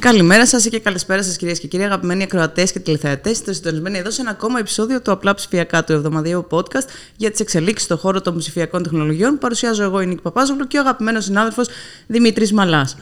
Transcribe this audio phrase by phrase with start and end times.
[0.00, 3.32] Καλημέρα σας και καλησπέρα σας, κυρίες και κύριοι, αγαπημένοι ακροατές και τηλεθεατές.
[3.32, 6.86] Είστε συντονισμένοι εδώ σε ένα ακόμα επεισόδιο του Απλά Ψηφιακά του εβδομαδιαίου podcast
[7.16, 9.38] για τις εξελίξεις στον χώρο των ψηφιακών τεχνολογιών.
[9.38, 11.68] Παρουσιάζω εγώ, η Νίκη Παπάζογλου και ο αγαπημένος συνάδελφος
[12.06, 12.96] Δημήτρης Μαλάς.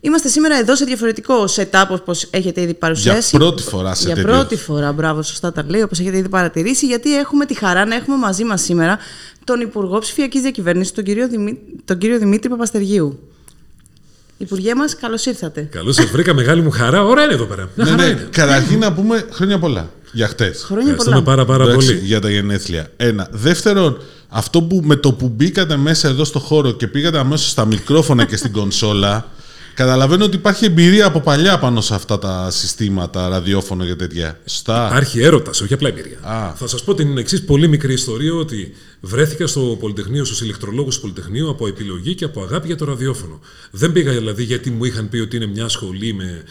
[0.00, 3.28] Είμαστε σήμερα εδώ σε διαφορετικό setup, όπως έχετε ήδη παρουσιάσει.
[3.30, 4.30] Για πρώτη φορά σε Για τέτοιο.
[4.30, 7.94] πρώτη φορά, μπράβο, σωστά τα λέει, όπως έχετε ήδη παρατηρήσει, γιατί έχουμε τη χαρά να
[7.94, 8.98] έχουμε μαζί μας σήμερα
[9.44, 11.58] τον Υπουργό Ψηφιακής Διακυβέρνησης, τον κύριο, Δημή...
[11.84, 13.18] τον κύριο Δημήτρη Παπαστεργίου.
[14.38, 15.68] Υπουργέ μας, καλώς ήρθατε.
[15.70, 17.02] Καλώς σας βρήκα, μεγάλη μου χαρά.
[17.04, 17.68] Ωραία είναι εδώ πέρα.
[17.74, 18.08] Μια Ναι, χαρά ναι.
[18.10, 18.28] είναι.
[18.30, 20.62] Καταρχήν να πούμε χρόνια πολλά για χτες.
[20.64, 21.36] Χρόνια Ευχαριστούμε πολλά.
[21.36, 22.06] πάρα, πάρα Εντάξει, πολύ.
[22.06, 22.88] για τα γενέθλια.
[22.96, 23.28] Ένα.
[23.30, 27.64] Δεύτερον, αυτό που με το που μπήκατε μέσα εδώ στο χώρο και πήγατε αμέσως στα
[27.64, 29.26] μικρόφωνα και στην κονσόλα,
[29.76, 34.40] καταλαβαίνω ότι υπάρχει εμπειρία από παλιά πάνω σε αυτά τα συστήματα, ραδιόφωνο και τέτοια.
[34.44, 34.86] Σωστά.
[34.86, 36.18] Υπάρχει έρωτας, όχι απλά εμπειρία.
[36.22, 36.54] Α.
[36.54, 41.00] Θα σας πω την εξής πολύ μικρή ιστορία ότι βρέθηκα στο Πολυτεχνείο, στους ηλεκτρολόγους του
[41.00, 43.40] Πολυτεχνείου από επιλογή και από αγάπη για το ραδιόφωνο.
[43.70, 46.44] Δεν πήγα δηλαδή γιατί μου είχαν πει ότι είναι μια σχολή με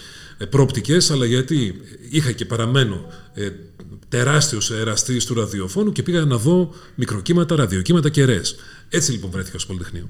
[0.49, 1.75] προοπτική, αλλά γιατί
[2.09, 3.49] είχα και παραμένω ε,
[4.09, 8.55] τεράστιος εραστής του ραδιοφώνου και πήγα να δω μικροκύματα, ραδιοκύματα και κεραίες.
[8.89, 10.09] Έτσι λοιπόν βρέθηκα στο Πολυτεχνείο.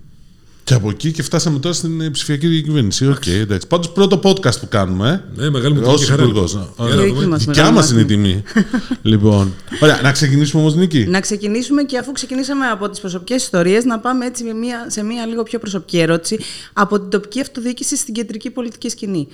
[0.66, 3.08] Και από εκεί και φτάσαμε τώρα στην ε, ψηφιακή διακυβέρνηση.
[3.08, 3.68] Οκ, εντάξει.
[3.68, 5.24] Πάντως πρώτο podcast που κάνουμε.
[5.38, 5.42] ε.
[5.42, 6.24] Ναι, μεγάλη μου τιμή Ω και χαρά.
[6.24, 6.52] υπουργός.
[6.52, 7.28] Για να Δική δούμε.
[7.28, 7.40] μας.
[7.46, 8.44] Δικιά μεγάλη μας μας είναι η τιμή.
[8.54, 8.66] τιμή.
[9.12, 9.54] λοιπόν.
[9.80, 11.06] Ωραία, να ξεκινήσουμε όμως, Νίκη.
[11.08, 15.04] Να ξεκινήσουμε και αφού ξεκινήσαμε από τις προσωπικές ιστορίες, να πάμε έτσι με μια, σε
[15.04, 16.40] μια λίγο πιο προσωπική ερώτηση
[16.74, 19.28] από την τοπική αυτοδιοίκηση στην κεντρική πολιτική σκηνή.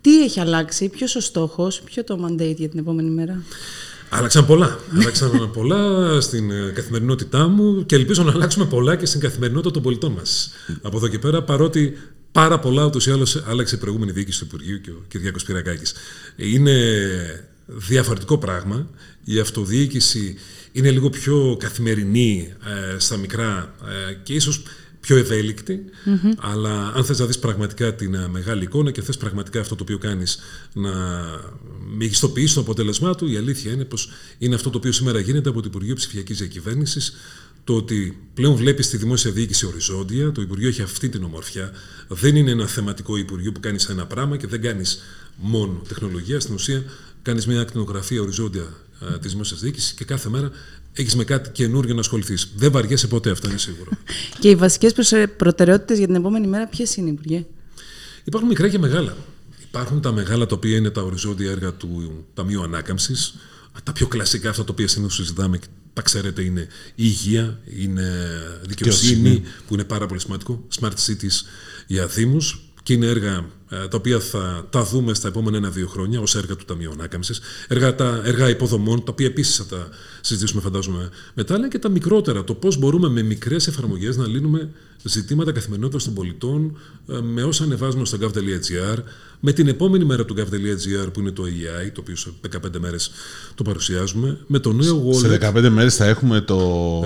[0.00, 3.42] Τι έχει αλλάξει, ποιος ο στόχος, ποιο το mandate για την επόμενη μέρα;
[4.08, 4.78] Άλλαξαν πολλά.
[5.00, 9.82] Άλλαξαν πολλά στην ε, καθημερινότητά μου και ελπίζω να αλλάξουμε πολλά και στην καθημερινότητα των
[9.82, 10.50] πολιτών μας.
[10.82, 11.98] Από εδώ και πέρα, παρότι
[12.32, 15.94] πάρα πολλά ούτως ή άλλως άλλαξε η προηγούμενη διοίκηση του Υπουργείου και ο Κυριάκο Πυρακάκης.
[16.36, 16.74] Είναι
[17.66, 18.88] διαφορετικό πράγμα.
[19.24, 20.36] Η αυτοδιοίκηση
[20.72, 22.52] είναι λίγο πιο καθημερινή
[22.94, 23.74] ε, στα μικρά
[24.10, 24.62] ε, και ίσως
[25.06, 25.84] πιο ευέλικτη,
[26.36, 29.82] αλλά αν θες να δεις πραγματικά την ε, μεγάλη εικόνα και θες πραγματικά αυτό το
[29.82, 30.38] οποίο κάνεις
[30.72, 30.92] να
[31.96, 35.60] μεγιστοποιήσει το αποτέλεσμά του, η αλήθεια είναι πως είναι αυτό το οποίο σήμερα γίνεται από
[35.60, 37.16] το Υπουργείο Ψηφιακής Διακυβέρνησης,
[37.64, 41.70] το ότι πλέον βλέπεις τη δημόσια διοίκηση οριζόντια, το Υπουργείο έχει αυτή την ομορφιά.
[42.08, 45.02] Δεν είναι ένα θεματικό Υπουργείο που κάνεις ένα πράγμα και δεν κάνεις
[45.36, 46.40] μόνο τεχνολογία.
[46.40, 46.84] Στην ουσία,
[47.22, 48.74] κάνεις μια ακτινογραφία οριζόντια
[49.20, 50.50] της δημόσιας διοίκησης και κάθε μέρα
[50.96, 52.52] έχεις με κάτι καινούργιο να ασχοληθείς.
[52.56, 53.90] Δεν βαριέσαι ποτέ, αυτό είναι σίγουρο.
[54.40, 57.44] Και οι βασικές προσε- προτεραιότητες για την επόμενη μέρα ποιες είναι, Υπουργέ;
[58.24, 59.16] Υπάρχουν μικρά και μεγάλα.
[59.62, 63.34] Υπάρχουν τα μεγάλα τα οποία είναι τα οριζόντια έργα του Ταμείου Ανάκαμψης.
[63.82, 68.12] Τα πιο κλασικά, αυτά τα οποία συνήθως συζητάμε, και τα ξέρετε, είναι η υγεία, είναι
[68.66, 69.42] δικαιοσύνη, Δικαιοσύνη.
[69.66, 71.44] που είναι πάρα πολύ σημαντικό, smart cities
[71.86, 72.46] για Δήμου.
[72.86, 76.56] Και είναι έργα ε, τα οποία θα τα δούμε στα επόμενα ένα-δύο χρόνια ως έργα
[76.56, 77.40] του Ταμείου Ανάκαμψης.
[77.68, 79.88] Έργα, τα, έργα υποδομών, τα οποία επίσης θα τα
[80.20, 81.54] συζητήσουμε, φαντάζομαι, μετά.
[81.54, 82.44] Αλλά και τα μικρότερα.
[82.44, 84.70] Το πώς μπορούμε με μικρές εφαρμογές να λύνουμε
[85.08, 86.78] ζητήματα καθημερινότητας των πολιτών
[87.08, 88.98] ε, με όσα ανεβάζουμε στο gov.gr,
[89.40, 93.10] με την επόμενη μέρα του gov.gr που είναι το AI, το οποίο σε 15 μέρες
[93.54, 95.16] το παρουσιάζουμε, με το νέο wallet.
[95.16, 96.58] Σε 15 μέρες θα έχουμε το.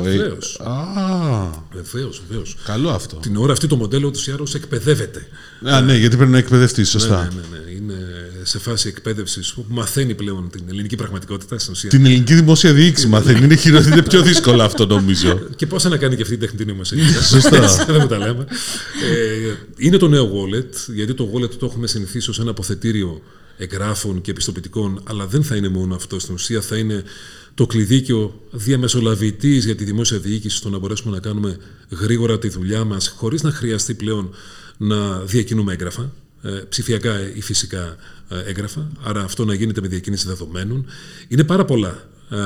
[0.03, 0.61] Βεβαίως.
[0.61, 2.57] Α, Βεβαίως, βεβαίως.
[2.65, 3.17] καλό αυτό.
[3.17, 5.27] Την ώρα αυτή το μοντέλο του ή άλλω εκπαιδεύεται.
[5.65, 7.29] Α, ναι, γιατί πρέπει να εκπαιδευτείς, σωστά.
[7.35, 7.71] Ναι, ναι, ναι.
[7.71, 11.91] Είναι σε φάση εκπαίδευσης που μαθαίνει πλέον την ελληνική πραγματικότητα στην ουσία.
[11.91, 13.45] Την ελληνική δημόσια διοίκηση μαθαίνει.
[13.45, 13.83] Είναι, χειρο...
[13.83, 15.41] είναι πιο δύσκολο αυτό, νομίζω.
[15.57, 17.03] Και πώς να κάνει και αυτή η τεχνητή νοημοσύνη.
[17.31, 17.61] Σωστά.
[17.93, 18.47] Δεν μου τα λέμε.
[19.11, 23.23] Ε, είναι το νέο wallet, γιατί το wallet το έχουμε συνηθίσει ως ένα αποθετήριο
[23.57, 26.19] εγγράφων και επιστοποιητικών, αλλά δεν θα είναι μόνο αυτό.
[26.19, 27.03] Στην ουσία θα είναι
[27.55, 31.57] το κλειδί και ο διαμεσολαβητής για τη δημόσια διοίκηση στο να μπορέσουμε να κάνουμε
[31.91, 34.35] γρήγορα τη δουλειά μας, χωρίς να χρειαστεί πλέον
[34.77, 36.09] να διακινούμε έγγραφα, ε,
[36.69, 37.97] ψηφιακά ή φυσικά
[38.33, 38.89] ε, έγγραφα.
[39.03, 40.87] Άρα αυτό να γίνεται με διακίνηση δεδομένων.
[41.29, 42.37] Είναι πάρα πολλά ε,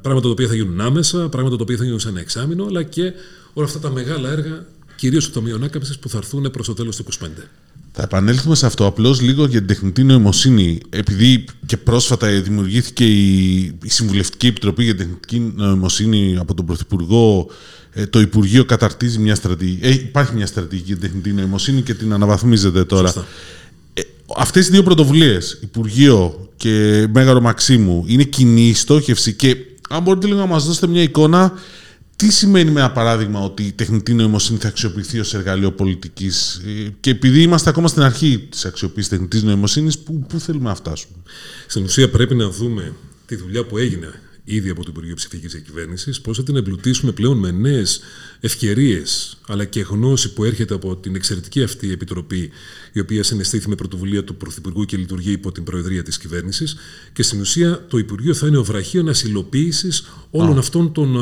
[0.00, 2.82] πράγματα τα οποία θα γίνουν άμεσα, πράγματα τα οποία θα γίνουν σε ένα εξάμεινο, αλλά
[2.82, 3.12] και
[3.52, 4.66] όλα αυτά τα μεγάλα έργα,
[4.96, 7.26] κυρίως του Ταμείου Ανάκαμψης, που θα έρθουν προς το τέλος του 2025.
[7.92, 10.80] Θα επανέλθουμε σε αυτό απλώς λίγο για την τεχνητή νοημοσύνη.
[10.90, 17.50] Επειδή και πρόσφατα δημιουργήθηκε η, η Συμβουλευτική Επιτροπή για την Τεχνητή Νοημοσύνη από τον Πρωθυπουργό,
[17.83, 19.86] ε, το Υπουργείο καταρτίζει μια στρατηγική.
[19.86, 23.06] Ε, υπάρχει μια στρατηγική για την τεχνητή νοημοσύνη και την αναβαθμίζεται τώρα.
[23.06, 23.26] Σωστά.
[23.94, 24.00] Ε,
[24.36, 29.56] Αυτές οι δύο πρωτοβουλίες, Υπουργείο και Μέγαρο Μαξίμου, είναι κοινή η στόχευση και
[29.88, 31.52] αν μπορείτε λίγο να μας δώσετε μια εικόνα,
[32.16, 36.60] τι σημαίνει με ένα παράδειγμα ότι η τεχνητή νοημοσύνη θα αξιοποιηθεί ως εργαλείο πολιτικής;
[37.00, 41.16] Και επειδή είμαστε ακόμα στην αρχή της αξιοποίησης τεχνητής νοημοσύνης, πού, πού θέλουμε να φτάσουμε;
[41.66, 42.92] Στην ουσία πρέπει να δούμε
[43.26, 44.12] τη δουλειά που έγινε
[44.44, 48.00] ήδη από το Υπουργείο Ψηφιακής Διακυβέρνησης, πώς θα την εμπλουτίσουμε πλέον με νέες
[48.40, 52.50] ευκαιρίες, αλλά και γνώση που έρχεται από την εξαιρετική αυτή επιτροπή,
[52.92, 56.76] η οποία συναισθήθη με πρωτοβουλία του Πρωθυπουργού και λειτουργεί υπό την Προεδρία της Κυβέρνησης.
[57.12, 61.16] Και στην ουσία το Υπουργείο θα είναι ο βραχίωνας υλοποίησης όλων αυτών των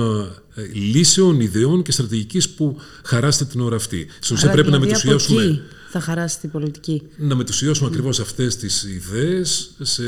[0.54, 4.06] ε, λύσεων, ιδεών και στρατηγικής που χαράστε την ώρα αυτή.
[4.20, 5.62] Στην ουσία Άρα πρέπει να δηλαδή από μετουσιάσουμε.
[5.92, 7.02] Εκεί θα χαράσει την πολιτική.
[7.16, 7.90] Να μετουσιώσουμε mm.
[7.90, 10.02] ακριβώς αυτές τις ιδέες σε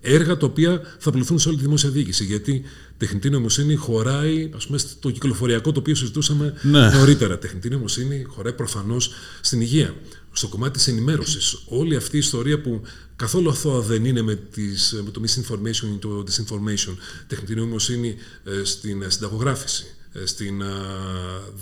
[0.00, 2.24] έργα τα οποία θα πληθούν σε όλη τη δημόσια διοίκηση.
[2.24, 2.62] Γιατί
[2.96, 6.88] τεχνητή νοημοσύνη χωράει ας πούμε, στο κυκλοφοριακό το οποίο συζητούσαμε ναι.
[6.88, 7.38] νωρίτερα.
[7.38, 9.10] Τεχνητή νοημοσύνη χωράει προφανώς
[9.40, 9.94] στην υγεία.
[10.32, 11.62] Στο κομμάτι της ενημέρωσης.
[11.68, 12.82] Όλη αυτή η ιστορία που
[13.16, 16.94] καθόλου αθώα δεν είναι με, τις, με το misinformation ή το disinformation.
[17.26, 20.62] Τεχνητή νοημοσύνη ε, στην συνταγογράφηση, ε, στην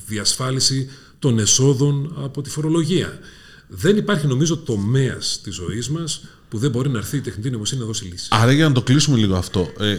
[0.06, 0.88] διασφάλιση
[1.18, 3.18] των εσόδων από τη φορολογία.
[3.68, 7.80] Δεν υπάρχει νομίζω τομέας της ζωής μας που δεν μπορεί να έρθει η τεχνητή νοημοσύνη
[7.80, 8.28] να δώσει λύση.
[8.30, 9.72] Άρα για να το κλείσουμε λίγο αυτό.
[9.78, 9.96] Ε,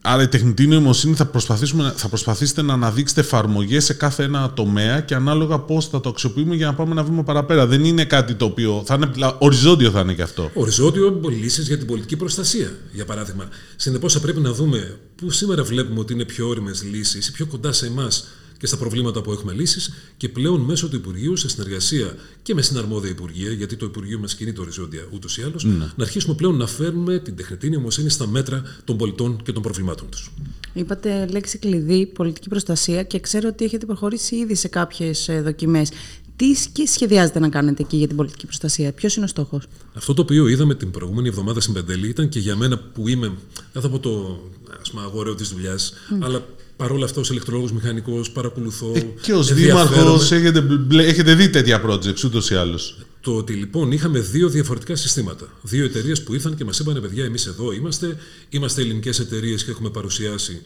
[0.00, 5.00] άρα η τεχνητή νοημοσύνη θα, προσπαθήσουμε, θα προσπαθήσετε να αναδείξετε εφαρμογές σε κάθε ένα τομέα
[5.00, 7.66] και ανάλογα πώς θα το αξιοποιούμε για να πάμε ένα βήμα παραπέρα.
[7.66, 8.82] Δεν είναι κάτι το οποίο.
[8.86, 10.50] Θα είναι, οριζόντιο θα είναι και αυτό.
[10.54, 13.48] Οριζόντιο λύσεις για την πολιτική προστασία, για παράδειγμα.
[13.76, 17.46] Συνεπώς θα πρέπει να δούμε πού σήμερα βλέπουμε ότι είναι πιο όριμες λύσεις ή πιο
[17.46, 18.26] κοντά σε εμάς
[18.62, 22.62] και στα προβλήματα που έχουμε λύσεις και πλέον μέσω του Υπουργείου, σε συνεργασία και με
[22.62, 25.72] συναρμόδια Υπουργεία, γιατί το Υπουργείο μας κινείται οριζόντια ούτως ή άλλως, ναι.
[25.96, 30.08] να αρχίσουμε πλέον να φέρνουμε την τεχνητή νοημοσύνη στα μέτρα των πολιτών και των προβλημάτων
[30.10, 30.30] τους.
[30.72, 35.90] Είπατε λέξη κλειδί, πολιτική προστασία και ξέρω ότι έχετε προχωρήσει ήδη σε κάποιες δοκιμές.
[36.72, 40.22] Τι σχεδιάζετε να κάνετε εκεί για την πολιτική προστασία, Ποιος είναι ο στόχος; Αυτό το
[40.22, 43.32] οποίο είδαμε την προηγούμενη εβδομάδα στην Πεντέλη ήταν και για μένα που είμαι,
[43.72, 44.40] δεν θα πω το
[45.04, 46.44] αγόρεο της δουλειάς, αλλά
[46.82, 48.92] παρόλα αυτά, ως ηλεκτρολόγος μηχανικός, παρακολουθώ.
[48.94, 53.92] Ε, και ως δήμαρχος έχετε, έχετε δει τέτοια projects ούτως ή άλλως; Το ότι λοιπόν
[53.92, 55.46] είχαμε δύο διαφορετικά συστήματα.
[55.62, 58.16] Δύο εταιρείες που ήρθαν και μας είπαν: Παιδιά, εμείς εδώ είμαστε.
[58.48, 60.62] Είμαστε ελληνικές εταιρείες και έχουμε παρουσιάσει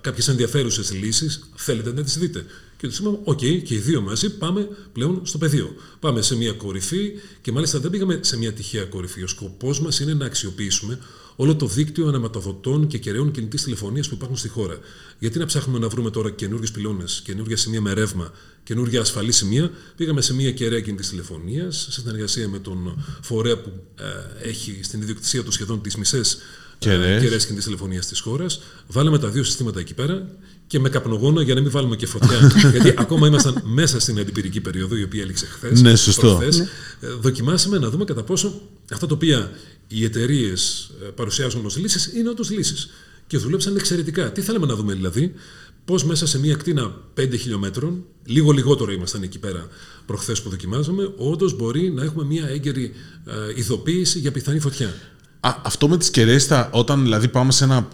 [0.00, 1.42] κάποιες ενδιαφέρουσες λύσεις.
[1.54, 2.44] Θέλετε να τις δείτε.
[2.82, 5.74] Και του είπαμε: OK, okay, και οι δύο μαζί πάμε πλέον στο πεδίο.
[6.00, 9.22] Πάμε σε μια κορυφή και μάλιστα δεν πήγαμε σε μια τυχαία κορυφή.
[9.22, 10.98] Ο σκοπός μας είναι να αξιοποιήσουμε
[11.36, 14.78] όλο το δίκτυο αναματοδοτών και κεραίων κινητής τηλεφωνίας που υπάρχουν στη χώρα.
[15.18, 18.32] Γιατί να ψάχνουμε να βρούμε τώρα καινούριους πυλώνες, καινούργια σημεία με ρεύμα,
[18.62, 19.70] καινούργια ασφαλή σημεία.
[19.96, 25.02] Πήγαμε σε μια κεραία κινητής τηλεφωνίας, σε συνεργασία με τον φορέα που ε, έχει στην
[25.02, 26.38] ιδιοκτησία του σχεδόν τις μισές
[26.78, 28.60] κεραίες κινητής τηλεφωνίας της χώρας.
[28.86, 30.28] Βάλαμε τα δύο συστήματα εκεί πέρα
[30.72, 32.52] και με καπνογόνο για να μην βάλουμε και φωτιά.
[32.72, 35.80] γιατί ακόμα ήμασταν μέσα στην αντιπυρική περίοδο, η οποία έληξε χθες.
[35.80, 36.38] Ναι, σωστό.
[36.38, 36.46] Ναι.
[37.00, 38.60] Ε, δοκιμάσαμε να δούμε κατά πόσο
[38.92, 39.50] αυτά τα οποία
[39.88, 42.90] οι εταιρείες ε, παρουσιάζουν ως λύσεις είναι όντως λύσεις.
[43.26, 44.32] Και δουλέψαν εξαιρετικά.
[44.32, 45.34] Τι θέλαμε να δούμε δηλαδή,
[45.84, 49.66] πώς μέσα σε μια κτίνα 5 χιλιόμετρων, λίγο λιγότερο ήμασταν εκεί πέρα
[50.06, 52.92] προχθές που δοκιμάζαμε, όντως μπορεί να έχουμε μια έγκαιρη
[53.26, 54.94] ε, ειδοποίηση για πιθανή φωτιά.
[55.44, 57.88] Α, αυτό με τις κεραίες, όταν δηλαδή πάμε σε ένα,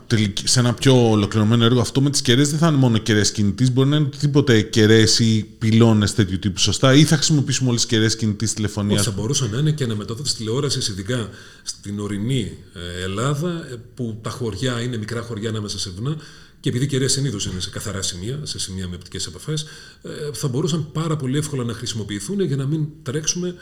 [0.44, 3.72] σε ένα πιο ολοκληρωμένο έργο, αυτό με τις κεραίες δεν θα είναι μόνο κεραίες κινητής,
[3.72, 7.90] μπορεί να είναι οτιδήποτε κεραίες ή πυλώνες τέτοιου τύπου, σωστά, ή θα χρησιμοποιήσουμε όλες τις
[7.90, 11.28] κεραίες κινητής τηλεφωνίας; Θα μπορούσαν να είναι και αναμετάδοτε τηλεόραση, ειδικά
[11.62, 16.16] στην ορεινή ε, Ελλάδα, ε, που τα χωριά είναι μικρά χωριά ανάμεσα σε βουνά.
[16.60, 19.66] Και επειδή κεραίες συνήθως είναι σε καθαρά σημεία, σε σημεία με οπτικές επαφές,
[20.02, 23.54] ε, θα μπορούσαν πάρα πολύ εύκολα να χρησιμοποιηθούν για να μην τρέξουμε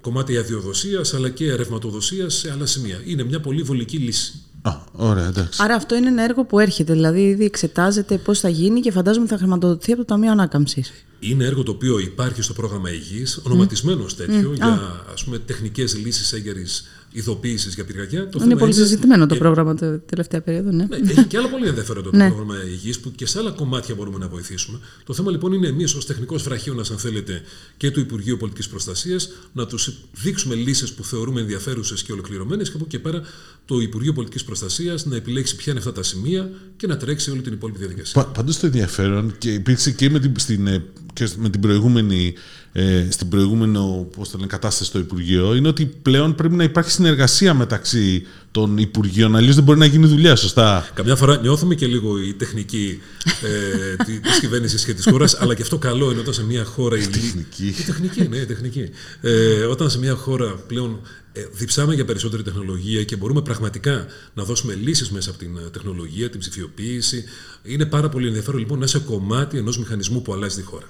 [0.00, 3.00] κομμάτι αδειοδοσίας αλλά και ρευματοδοσίας σε άλλα σημεία.
[3.04, 4.32] Είναι μια πολύ βολική λύση.
[4.62, 5.62] Α, ωραία, εντάξει.
[5.62, 9.26] Άρα αυτό είναι ένα έργο που έρχεται, δηλαδή ήδη εξετάζεται πώς θα γίνει και φαντάζομαι
[9.26, 10.92] θα χρηματοδοτηθεί από το Ταμείο Ανάκαμψης.
[11.20, 14.16] Είναι έργο το οποίο υπάρχει στο πρόγραμμα Υγιής, ονοματισμένος mm.
[14.16, 14.54] τέτοιο, mm.
[14.54, 18.28] για ας πούμε, τεχνικές λύσεις έγκαιρης ειδοποίησης για πυρκαγιά.
[18.28, 20.70] Το είναι πολύ συζητημένο το πρόγραμμα την τελευταία περίοδο.
[20.70, 20.84] Ναι.
[20.84, 21.10] ναι.
[21.10, 22.26] έχει και άλλο πολύ ενδιαφέρον το ναι.
[22.26, 24.78] πρόγραμμα υγιής που και σε άλλα κομμάτια μπορούμε να βοηθήσουμε.
[25.04, 27.42] Το θέμα λοιπόν είναι εμείς ως τεχνικός βραχίωνας, αν θέλετε,
[27.76, 32.76] και του Υπουργείου Πολιτικής Προστασίας να τους δείξουμε λύσεις που θεωρούμε ενδιαφέρουσες και ολοκληρωμένες και
[32.76, 33.22] από εκεί και πέρα
[33.64, 37.40] το Υπουργείο Πολιτικής Προστασίας να επιλέξει ποια είναι αυτά τα σημεία και να τρέξει όλη
[37.40, 38.24] την υπόλοιπη διαδικασία.
[38.24, 42.34] Πάντως το ενδιαφέρον και υπήρξε και με την, στην, ε, και με την προηγούμενη
[42.72, 46.90] ε, στην προηγούμενη πώς το λένε, κατάσταση στο Υπουργείο είναι ότι πλέον πρέπει να υπάρχει
[46.90, 49.36] συνεργασία μεταξύ των Υπουργείων.
[49.36, 53.00] Αλλιώς δεν μπορεί να γίνει δουλειά, σωστά; Καμιά φορά νιώθουμε και λίγο η τεχνική
[53.42, 56.96] ε, τη κυβέρνησης και της χώρας, αλλά και αυτό καλό είναι όταν σε μια χώρα.
[56.96, 57.66] Η τεχνική.
[57.66, 58.90] Η τεχνική, ναι, η τεχνική.
[59.20, 61.00] Ε, όταν σε μια χώρα πλέον
[61.32, 65.70] ε, διψάμε για περισσότερη τεχνολογία και μπορούμε πραγματικά να δώσουμε λύσεις μέσα από την ε,
[65.70, 67.24] τεχνολογία, την ψηφιοποίηση.
[67.62, 70.86] Είναι πάρα πολύ ενδιαφέρον λοιπόν να είσαι κομμάτι ενός μηχανισμού που αλλάζει τη χώρα.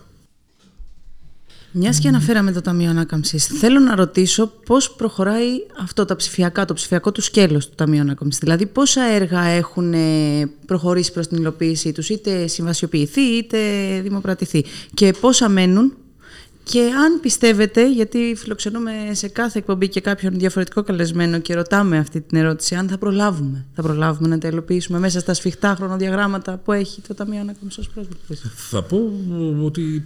[1.75, 5.49] Μιας και αναφέραμε το Ταμείο Ανάκαμψης, θέλω να ρωτήσω πώς προχωράει
[5.83, 8.41] αυτό τα ψηφιακά, το ψηφιακό του σκέλος του Ταμείου Ανάκαμψης.
[8.41, 13.59] Δηλαδή, πόσα έργα έχουν ε, προχωρήσει προς την υλοποίησή τους, είτε συμβασιοποιηθεί είτε
[14.03, 14.65] δημοπρατηθεί,
[14.95, 15.93] και πόσα μένουν;
[16.65, 22.21] Και αν πιστεύετε, γιατί φιλοξενούμε σε κάθε εκπομπή και κάποιον διαφορετικό καλεσμένο και ρωτάμε αυτή
[22.21, 26.73] την ερώτηση, αν θα προλάβουμε, θα προλάβουμε να τα υλοποιήσουμε μέσα στα σφιχτά χρονοδιαγράμματα που
[26.73, 28.51] έχει το Ταμείο Ανάκαμψης ως πρόσβαση.
[28.57, 29.13] Θα πω
[29.63, 30.05] ότι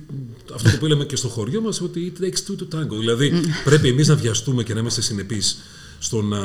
[0.54, 2.98] αυτό που λέμε και στο χωριό μας, ότι it takes two to tango.
[2.98, 3.32] Δηλαδή,
[3.64, 5.58] πρέπει εμείς να βιαστούμε και να είμαστε συνεπείς
[5.98, 6.38] στο να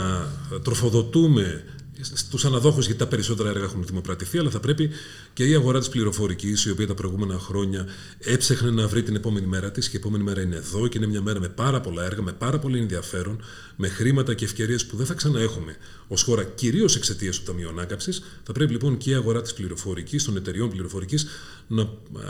[0.63, 1.63] τροφοδοτούμε
[2.03, 4.89] στους αναδόχους, γιατί τα περισσότερα έργα έχουν δημοπρατηθεί, αλλά θα πρέπει
[5.34, 7.86] και η αγορά της πληροφορικής, η οποία τα προηγούμενα χρόνια
[8.20, 11.08] έψεχνε να βρει την επόμενη μέρα της, και η επόμενη μέρα είναι εδώ και είναι
[11.08, 13.43] μια μέρα με πάρα πολλά έργα, με πάρα πολύ ενδιαφέρον,
[13.75, 15.75] με χρήματα και ευκαιρίες που δεν θα ξαναέχουμε
[16.08, 18.22] ως χώρα, κυρίως εξαιτίας του Ταμείου Ανάκαμψης.
[18.43, 21.27] Θα πρέπει λοιπόν και η αγορά της πληροφορικής, των εταιριών πληροφορικής,
[21.67, 21.89] να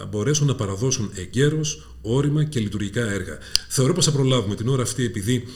[0.09, 3.37] μπορέσουν να παραδώσουν εγκαίρως, όρημα και λειτουργικά έργα.
[3.67, 5.47] Θεωρώ πως θα προλάβουμε την ώρα αυτή, επειδή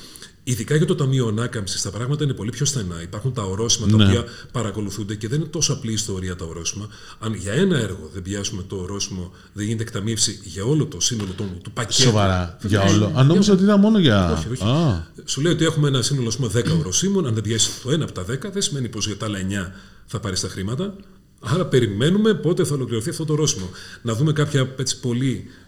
[0.48, 3.02] Ειδικά για το Ταμείο Ανάκαμψης, τα πράγματα είναι πολύ πιο στενά.
[3.02, 4.04] Υπάρχουν τα ορόσημα τα ναι.
[4.04, 6.88] οποία παρακολουθούνται και δεν είναι τόσο απλή ιστορία τα ορόσημα.
[7.20, 11.32] Αν για ένα έργο δεν πιάσουμε το ορόσημο, δεν γίνεται εκταμείευση για όλο το σύνολο
[11.32, 12.02] του, του πακέτου.
[12.02, 12.58] Σοβαρά.
[12.62, 13.12] Για όλο.
[13.16, 14.32] Αν νόμιζα ότι ήταν μόνο για.
[14.32, 14.64] Όχι, όχι.
[14.64, 15.08] Α.
[15.26, 17.28] Σου λέει ότι έχουμε ένα σύνολο 10 οροσίμων.
[17.28, 19.72] Αν δεν πιάσει το ένα από τα 10, δεν σημαίνει πως για τα άλλα 9
[20.06, 20.96] θα πάρεις τα χρήματα.
[21.40, 23.70] Άρα περιμένουμε πότε θα ολοκληρωθεί αυτό το ορόσημο.
[24.02, 25.64] Να δούμε κάποια έτσι, πολύ ε,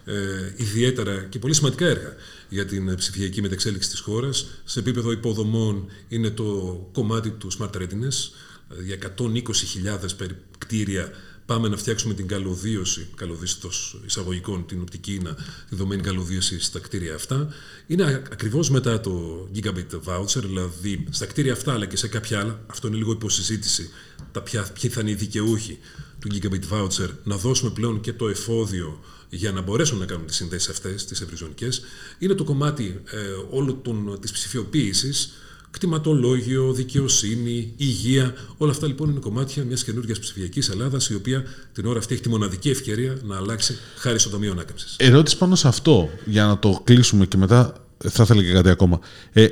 [0.56, 2.16] ιδιαίτερα και πολύ σημαντικά έργα
[2.50, 4.48] για την ψηφιακή μετεξέλιξη της χώρας.
[4.64, 8.32] Σε επίπεδο υποδομών είναι το κομμάτι του Smart Readiness,
[8.78, 11.12] ε, για 120.000 κτίρια
[11.46, 13.58] πάμε να φτιάξουμε την καλωδίωση, καλωδίωση
[14.06, 15.34] εισαγωγικών, την οπτική να,
[15.70, 17.54] τη δομένη καλωδίωση στα κτίρια αυτά.
[17.88, 22.60] Είναι ακριβώς μετά το Gigabit Voucher, δηλαδή στα κτίρια αυτά αλλά και σε κάποια άλλα,
[22.68, 23.90] αυτό είναι λίγο υποσυζήτηση,
[24.32, 25.80] τα ποια, ποιοι θα είναι οι δικαιούχοι
[26.20, 29.00] του Gigabit Voucher, να δώσουμε πλέον και το εφόδιο
[29.30, 31.82] για να μπορέσουν να κάνουν τις συνδέσεις αυτές, τις ευρυζωνικές,
[32.20, 33.18] είναι το κομμάτι ε,
[33.50, 35.34] όλο των, της ψηφιοποίησης,
[35.72, 38.34] κτηματολόγιο, δικαιοσύνη, υγεία.
[38.58, 41.44] Όλα αυτά λοιπόν είναι κομμάτια μιας καινούργιας ψηφιακής Ελλάδας, η οποία
[41.74, 44.96] την ώρα αυτή έχει τη μοναδική ευκαιρία να αλλάξει χάρη στο Ταμείο Ανάκαμψης.
[44.98, 49.00] Ερώτηση πάνω σε αυτό, για να το κλείσουμε και μετά θα ήθελα και κάτι ακόμα.
[49.34, 49.48] Ε,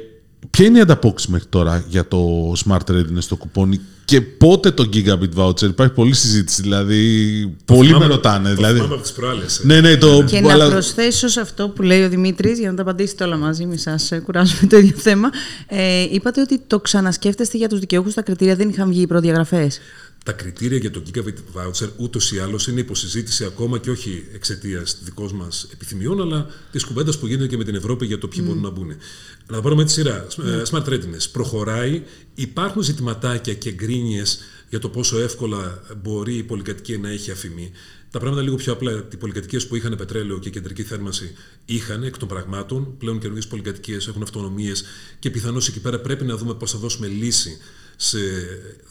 [0.50, 4.90] Ποια είναι η ανταπόκριση μέχρι τώρα για το Smart Readiness στο κουπόνι και πότε το
[4.94, 5.62] Gigabit Voucher.
[5.62, 8.50] Υπάρχει πολλή συζήτηση, δηλαδή πολλοί με ρωτάνε.
[8.50, 8.80] Το δηλαδή.
[8.80, 9.62] από τις προάλλες.
[9.64, 10.24] Ναι, ναι, το...
[10.24, 13.66] Και να προσθέσω σε αυτό που λέει ο Δημήτρης, για να τα απαντήσετε όλα μαζί,
[13.66, 15.30] μη σας κουράζουμε το ίδιο θέμα.
[15.68, 19.80] Ε, είπατε ότι το ξανασκέφτεστε για τους δικαιούχους τα κριτήρια, δεν είχαν βγει οι προδιαγραφές
[20.26, 24.98] τα κριτήρια για το Gigabit Voucher ούτως ή άλλως είναι υποσυζήτηση ακόμα και όχι εξαιτίας
[25.04, 28.40] δικών μας επιθυμιών, αλλά της κουβέντας που γίνεται και με την Ευρώπη για το ποιοι
[28.44, 28.48] mm.
[28.48, 28.88] μπορούν να μπουν.
[28.88, 30.28] Να τα πάρουμε τη σειρά.
[30.30, 30.64] Mm.
[30.72, 32.02] Smart Readiness προχωράει.
[32.36, 34.40] Υπάρχουν ζητηματάκια και γκρίνιες
[34.70, 37.72] για το πόσο εύκολα μπορεί η πολυκατοικία να έχει αφημί.
[38.12, 39.08] Τα πράγματα λίγο πιο απλά.
[39.14, 42.98] Οι πολυκατοικίες που είχαν πετρέλαιο και κεντρική θέρμανση είχαν εκ των πραγμάτων.
[42.98, 44.84] Πλέον καινούργιες πολυκατοικίες έχουν αυτονομίες
[45.20, 47.58] και πιθανώς εκεί πέρα πρέπει να δούμε πώς θα δώσουμε λύση
[47.96, 48.18] σε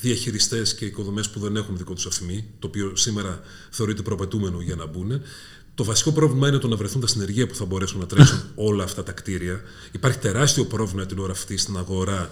[0.00, 4.74] διαχειριστές και οικοδομές που δεν έχουν δικό τους αφημί, το οποίο σήμερα θεωρείται προπετούμενο για
[4.74, 5.20] να μπουν.
[5.74, 8.84] Το βασικό πρόβλημα είναι το να βρεθούν τα συνεργεία που θα μπορέσουν να τρέξουν όλα
[8.84, 9.60] αυτά τα κτίρια.
[9.92, 12.28] Υπάρχει τεράστιο πρόβλημα την ώρα αυτή στην αγορά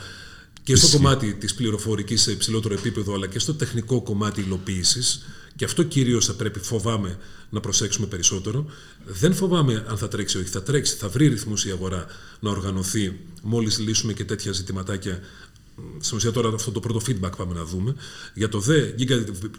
[0.63, 5.25] και στο κομμάτι της πληροφορικής σε υψηλότερο επίπεδο, αλλά και στο τεχνικό κομμάτι υλοποίησης.
[5.57, 7.19] Και αυτό κυρίως θα πρέπει, φοβάμαι,
[7.51, 8.67] να προσέξουμε περισσότερο.
[9.05, 10.51] Δεν φοβάμαι αν θα τρέξει ή όχι.
[10.51, 12.07] Θα τρέξει, θα βρει ρυθμούς η αγορά
[12.41, 15.21] να οργανωθεί μόλις λύσουμε και τέτοια ζητηματάκια
[16.01, 17.95] στην ουσία τώρα αυτό το πρώτο feedback πάμε να δούμε.
[18.35, 18.91] Για το δε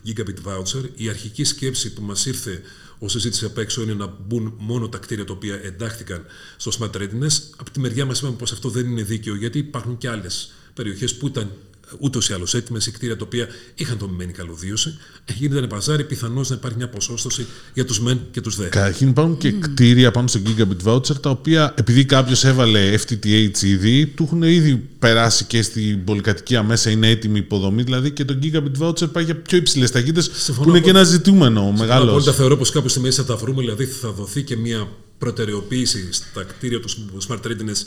[0.06, 2.62] Gigabit Voucher, η αρχική σκέψη που μας ήρθε
[3.00, 6.26] ως συζήτηση απ' έξω είναι να μπουν μόνο τα κτίρια τα οποία εντάχθηκαν
[6.58, 7.42] στο Smart Readiness.
[7.56, 11.16] Από τη μεριά μας είπαμε πως αυτό δεν είναι δίκαιο γιατί υπάρχουν και άλλες περιοχές
[11.16, 11.52] που ήταν
[12.00, 14.98] ούτως ή άλλως έτοιμε σε κτίρια τα οποία είχαν δομημένη καλωδίωση.
[15.36, 18.68] Γίνεται ένα παζάρι, πιθανώς να υπάρχει μια ποσόστοση για τους μεν και τους δε.
[18.68, 24.06] Καταρχήν υπάρχουν και κτίρια πάνω στο Gigabit Voucher τα οποία επειδή κάποιος έβαλε FTTH ήδη,
[24.06, 27.84] του έχουν ήδη περάσει και στην πολυκατοικία μέσα, είναι έτοιμη υποδομή.
[27.84, 31.72] Δηλαδή και το Gigabit Voucher πάει για πιο υψηλές ταχύτητες που είναι και ένα ζητούμενο
[31.72, 32.08] μεγάλος.
[32.08, 36.08] Απόλυτα θεωρώ πως κάπου στη μέση θα τα βρούμε, δηλαδή θα δοθεί και μια προτεραιοποίηση
[36.12, 36.90] στα κτίρια του
[37.28, 37.82] Smart Readiness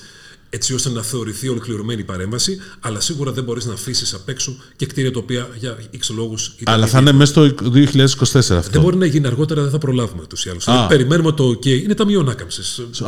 [0.57, 4.57] έτσι ώστε να θεωρηθεί ολοκληρωμένη η παρέμβαση, αλλά σίγουρα δεν μπορείς να αφήσεις απ' έξω
[4.77, 6.35] και κτίρια τα οποία για X λόγου.
[6.65, 8.71] Αλλά θα είναι μέσα στο 2024 αυτό.
[8.71, 10.67] Δεν μπορεί να γίνει αργότερα, δεν θα προλάβουμε ούτως ή άλλως.
[10.89, 11.67] Περιμένουμε το OK.
[11.67, 12.61] Είναι ταμείο ανάκαμψη.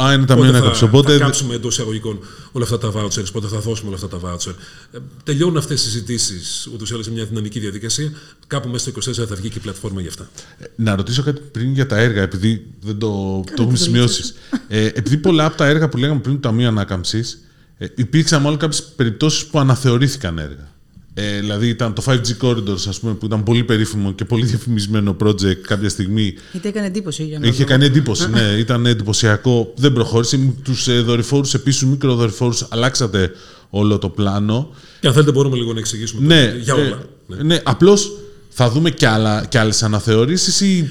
[0.02, 0.84] Α, είναι ταμείο ανάκαμψη.
[0.84, 1.12] Οπότε...
[1.12, 2.18] Θα κάψουμε εντός εισαγωγικών
[2.52, 4.54] όλα αυτά τα vouchers, πότε θα δώσουμε όλα αυτά τα voucher.
[4.92, 8.12] Ε, τελειώνουν αυτές οι συζητήσεις ούτως ή άλλως σε μια δυναμική διαδικασία.
[8.48, 10.28] Κάπου μέσα στο 2024 θα βγει και η πλατφόρμα για αυτά.
[10.58, 14.34] Ε, να ρωτήσω κάτι πριν για τα έργα, επειδή δεν το, το έχουμε σημειώσει.
[14.68, 17.42] ε, επειδή πολλά από τα έργα που λέγαμε πριν του Ταμείου Ανάκαμψης
[17.78, 20.76] ε, υπήρξαν μάλλον κάποιες περιπτώσεις που αναθεωρήθηκαν έργα.
[21.14, 25.16] Ε, δηλαδή ήταν το 5G Corridors, ας πούμε, που ήταν πολύ περίφημο και πολύ διαφημισμένο
[25.24, 26.34] project κάποια στιγμή.
[26.52, 28.40] Γιατί έκανε εντύπωση για να Είχε κάνει εντύπωση, ναι.
[28.40, 29.72] Ήταν εντυπωσιακό.
[29.76, 30.52] Δεν προχώρησε.
[30.62, 33.30] Τους ε, δορυφόρους, επίσης τους μικροδορυφόρους, αλλάξατε
[33.70, 34.70] όλο το πλάνο.
[35.00, 36.84] Και αν θέλετε, μπορούμε λίγο να εξηγήσουμε ναι, για όλα.
[36.84, 38.12] Ε, ναι, ναι απλώς
[38.60, 40.90] θα δούμε και, άλλα, και άλλες αναθεωρήσεις ή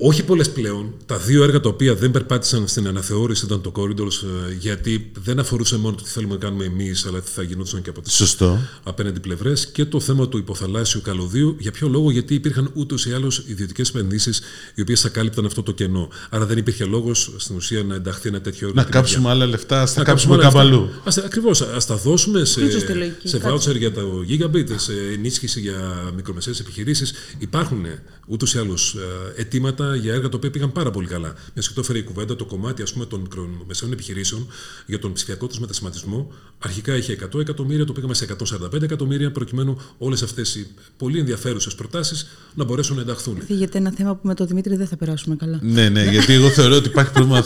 [0.00, 0.94] όχι πολλές πλέον.
[1.06, 5.38] Τα δύο έργα τα οποία δεν περπάτησαν στην αναθεώρηση ήταν το Corridors, ε, γιατί δεν
[5.38, 8.36] αφορούσε μόνο το τι θέλουμε να κάνουμε εμείς, αλλά τι θα γινόταν και από τις
[8.82, 9.66] απέναντι πλευρές.
[9.66, 11.56] Και το θέμα του υποθαλάσσιου καλωδίου.
[11.58, 14.40] Για ποιο λόγο, γιατί υπήρχαν ούτως ή άλλως ιδιωτικές επενδύσεις
[14.74, 16.08] οι οποίες θα κάλυπταν αυτό το κενό.
[16.30, 18.80] Άρα δεν υπήρχε λόγος στην ουσία να ενταχθεί ένα τέτοιο έργο.
[18.82, 20.88] Να κάψουμε άλλα λεφτά, να κάψουμε κάπου αλλού.
[21.24, 21.60] Ακριβώς.
[21.60, 22.60] Α τα δώσουμε σε,
[23.24, 27.12] σε voucher για το Gigabit, σε ενίσχυση για μικρομεσαίες επιχειρήσεις.
[27.38, 27.84] Υπάρχουν
[28.28, 28.94] ούτως ή άλλως
[29.36, 31.28] ε, αιτήματα για έργα τα οποία πήγαν πάρα πολύ καλά.
[31.28, 34.46] Μια και το έφερε η κουβέντα το κομμάτι ας πούμε, των μικρομεσαίων επιχειρήσεων
[34.86, 36.32] για τον ψηφιακό τους μετασχηματισμό.
[36.58, 38.26] Αρχικά είχε 100 εκατομμύρια, το πήγαμε σε
[38.72, 40.66] 145 εκατομμύρια, προκειμένου όλες αυτές οι
[40.96, 43.42] πολύ ενδιαφέρουσες προτάσεις να μπορέσουν να ενταχθούν.
[43.46, 45.58] Φύγεται ένα θέμα που με τον Δημήτρη δεν θα περάσουμε καλά.
[45.62, 47.44] ναι, ναι, γιατί εγώ θεωρώ ότι υπάρχει πρόβλημα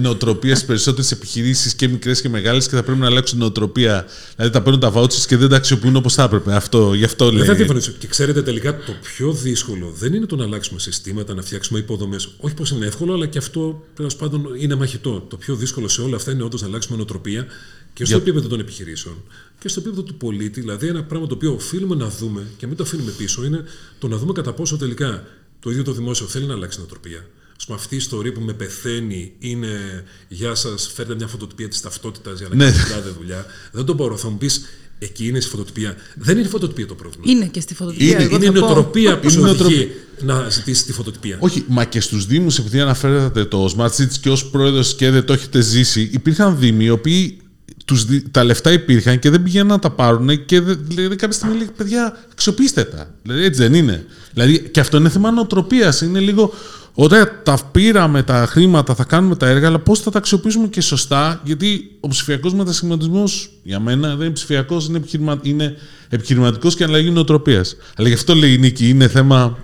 [0.00, 4.06] νοοτροπίας στι περισσότερες επιχειρήσεις και μικρές και μεγάλες και θα πρέπει να αλλάξουν νοοτροπία.
[4.36, 6.54] Δηλαδή τα παίρνουν τα βάουτσες και δεν τα αξιοποιούν όπως θα έπρεπε.
[6.54, 7.38] Αυτό, γι' αυτό λέει.
[7.38, 7.92] Δεν θα διαφωνήσω.
[7.98, 12.34] Και ξέρετε τελικά το πιο δύσκολο δεν είναι το να αλλάξουμε συστήματα, να φτιάξουμε υποδομές.
[12.38, 15.26] Όχι πως είναι εύκολο, αλλά και αυτό τέλος πάντων είναι μαχητό.
[15.28, 17.46] Το πιο δύσκολο σε όλα αυτά είναι όντως να αλλάξουμε νοοτροπία
[17.92, 19.22] και στο επίπεδο των επιχειρήσεων
[19.58, 20.60] και στο επίπεδο του πολίτη.
[20.60, 23.64] Δηλαδή, ένα πράγμα το οποίο οφείλουμε να δούμε και μην το αφήνουμε πίσω είναι
[23.98, 25.26] το να δούμε κατά πόσο τελικά
[25.60, 27.26] το ίδιο το δημόσιο θέλει να αλλάξει νοοτροπία.
[27.62, 31.80] Α πούμε, αυτή η ιστορία που με πεθαίνει είναι Γεια σας, φέρτε μια φωτοτυπία της
[31.80, 32.72] ταυτότητας για να ναι.
[32.88, 33.46] κάνετε δουλειά.
[33.72, 34.16] Δεν το μπορώ.
[34.16, 34.64] Θα μου πεις,
[35.02, 35.96] Εκεί είναι στη φωτοτυπία.
[36.16, 37.24] Δεν είναι η φωτοτυπία το πρόβλημα.
[37.26, 38.20] Είναι και στη φωτοτυπία.
[38.20, 39.90] Είναι, είναι η νοοτροπία που σου οδηγεί
[40.20, 41.36] να ζητήσεις τη φωτοτυπία.
[41.40, 45.24] Όχι, μα και στους Δήμους, επειδή αναφέρατε το Smart Cities και ως πρόεδρος και δεν
[45.24, 47.38] το έχετε ζήσει, υπήρχαν Δήμοι οι οποίοι
[47.84, 51.68] τους, τα λεφτά υπήρχαν και δεν πηγαίναν να τα πάρουν και δηλαδή, κάποια στιγμή λέει:
[51.76, 53.14] Παιδιά, αξιοποιήστε τα.
[53.22, 54.06] Δηλαδή, έτσι δεν είναι.
[54.32, 56.00] Δηλαδή, και αυτό είναι θέμα νοοτροπίας.
[56.00, 56.54] Είναι λίγο
[56.94, 60.80] Ωραία, τα πήραμε τα χρήματα, θα κάνουμε τα έργα, αλλά πώς θα τα αξιοποιήσουμε και
[60.80, 65.38] σωστά, γιατί ο ψηφιακός μετασχηματισμός για μένα δεν είναι ψηφιακός, είναι, επιχειρημα...
[65.42, 65.76] είναι
[66.08, 67.76] επιχειρηματικός και αλλαγή νοοτροπίας.
[67.96, 69.58] Αλλά γι' αυτό λέει η Νίκη, είναι θέμα.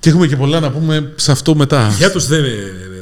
[0.00, 1.94] Και έχουμε και πολλά να πούμε σε αυτό μετά.
[1.98, 2.40] Για τους δε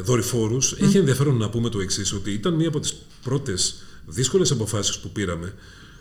[0.04, 0.82] δορυφόρους, mm.
[0.82, 3.75] έχει ενδιαφέρον να πούμε το εξής, ότι ήταν μία από τις πρώτες
[4.06, 5.52] δύσκολες αποφάσεις που πήραμε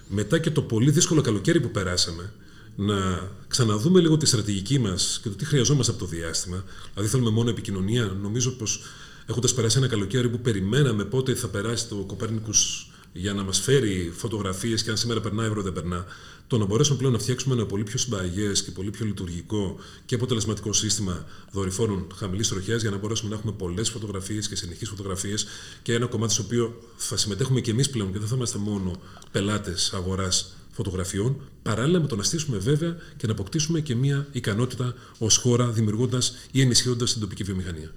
[0.08, 2.32] μετά και το πολύ δύσκολο καλοκαίρι που περάσαμε
[2.76, 6.64] να ξαναδούμε λίγο τη στρατηγική μας και το τι χρειαζόμαστε από το διάστημα.
[6.94, 8.18] Δηλαδή, θέλουμε μόνο επικοινωνία.
[8.22, 8.82] Νομίζω πως
[9.26, 14.14] έχοντας περάσει ένα καλοκαίρι που περιμέναμε πότε θα περάσει το Κοπέρνικους για να μας φέρει
[14.16, 16.06] φωτογραφίες και αν σήμερα περνά ευρώ δεν περνά,
[16.48, 20.16] το να μπορέσουμε πλέον να φτιάξουμε ένα πολύ πιο συμπαγές και πολύ πιο λειτουργικό και
[20.16, 25.46] αποτελεσματικό σύστημα δορυφόρων χαμηλής τροχιάς για να μπορέσουμε να έχουμε πολλές φωτογραφίες και συνεχείς φωτογραφίες
[25.82, 28.92] και ένα κομμάτι στο οποίο θα συμμετέχουμε και εμείς πλέον και δεν θα είμαστε μόνο
[29.32, 34.94] πελάτες αγοράς φωτογραφιών, παράλληλα με το να στήσουμε βέβαια και να αποκτήσουμε και μια ικανότητα
[35.18, 37.92] ως χώρα, δημιουργώντας ή ενισχύοντας την τοπική βιομηχανία.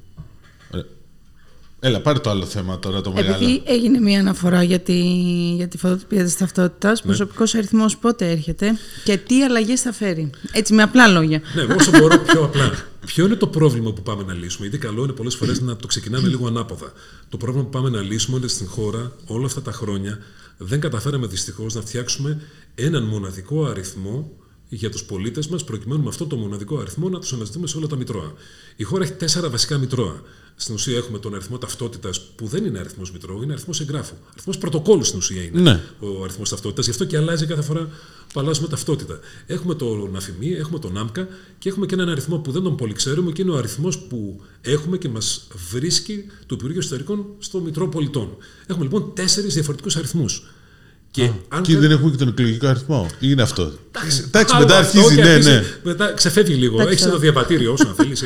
[1.80, 3.34] Έλα, πάρε το άλλο θέμα τώρα, το μεγάλο.
[3.34, 5.00] Επειδή έγινε μια αναφορά για τη,
[5.56, 7.06] για τη φωτοτυπία της ταυτότητας, ναι.
[7.06, 10.30] προσωπικός αριθμός πότε έρχεται και τι αλλαγές θα φέρει.
[10.52, 11.40] Έτσι, με απλά λόγια.
[11.54, 12.70] Ναι, όσο μπορώ πιο απλά.
[13.08, 15.86] Ποιο είναι το πρόβλημα που πάμε να λύσουμε, Γιατί καλό είναι πολλές φορές να το
[15.86, 16.92] ξεκινάμε λίγο ανάποδα.
[17.28, 20.18] Το πρόβλημα που πάμε να λύσουμε είναι στην χώρα όλα αυτά τα χρόνια
[20.58, 22.40] δεν καταφέραμε δυστυχώς να φτιάξουμε
[22.74, 24.36] έναν μοναδικό αριθμό
[24.68, 27.86] για τους πολίτες μας, προκειμένου με αυτό το μοναδικό αριθμό να τους αναζητούμε σε όλα
[27.86, 28.32] τα μητρώα.
[28.76, 30.22] Η χώρα έχει τέσσερα βασικά μητρώα.
[30.60, 34.14] Στην ουσία έχουμε τον αριθμό ταυτότητας που δεν είναι αριθμός μητρώου, είναι αριθμός εγγράφου.
[34.32, 35.80] Αριθμός πρωτοκόλλου στην ουσία είναι ναι.
[35.98, 36.84] ο αριθμός ταυτότητας.
[36.84, 37.88] Γι' αυτό και αλλάζει κάθε φορά
[38.32, 39.20] που αλλάζουμε ταυτότητα.
[39.46, 41.28] Έχουμε τον αφημί, έχουμε τον άμκα
[41.58, 44.40] και έχουμε και έναν αριθμό που δεν τον πολύ ξέρουμε και είναι ο αριθμός που
[44.60, 48.36] έχουμε και μας βρίσκει το Υπουργείο Ιστορικών στο Μητρό Πολιτών.
[48.66, 50.50] Έχουμε λοιπόν τέσσερις διαφορετικούς αριθμούς.
[51.18, 53.06] Και, αν και δεν έχουμε και τον εκλογικό αριθμό.
[53.20, 53.72] Είναι αυτό;
[54.26, 55.62] Εντάξει, μετά αρχίζει, ναι, ναι.
[55.82, 56.80] Μετά ξεφεύγει λίγο.
[56.80, 58.24] Έχεις το διαβατήριο όσο θέλεις.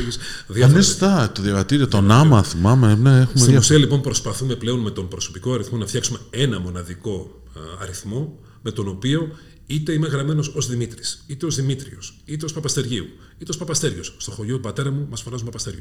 [0.63, 0.95] Αμέσω
[1.33, 2.97] το διαβατήριο, τον άμα θυμάμαι.
[3.01, 7.41] Ναι, έχουμε Στην ουσία λοιπόν προσπαθούμε πλέον με τον προσωπικό αριθμό να φτιάξουμε ένα μοναδικό
[7.81, 9.31] αριθμό με τον οποίο
[9.73, 13.05] είτε είμαι γραμμένος ως Δημήτρης, είτε ως Δημήτριος, είτε ως Παπαστεργίου,
[13.37, 14.03] είτε ως Παπαστέριο.
[14.03, 15.79] Στο χωριό του πατέρα μου μας φωνάζουν Παπαστέριου.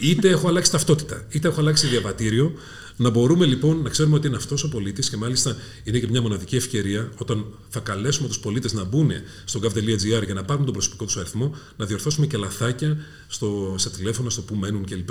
[0.00, 2.52] ε, είτε έχω αλλάξει ταυτότητα, είτε έχω αλλάξει διαβατήριο.
[2.96, 6.22] Να μπορούμε λοιπόν να ξέρουμε ότι είναι αυτός ο πολίτης και μάλιστα είναι και μια
[6.22, 9.10] μοναδική ευκαιρία όταν θα καλέσουμε τους πολίτες να μπουν
[9.44, 12.96] στο gov.gr για να πάρουν τον προσωπικό τους αριθμό, να διορθώσουμε και λαθάκια
[13.28, 15.10] στο, στα τηλέφωνα, στο που μένουν κλπ.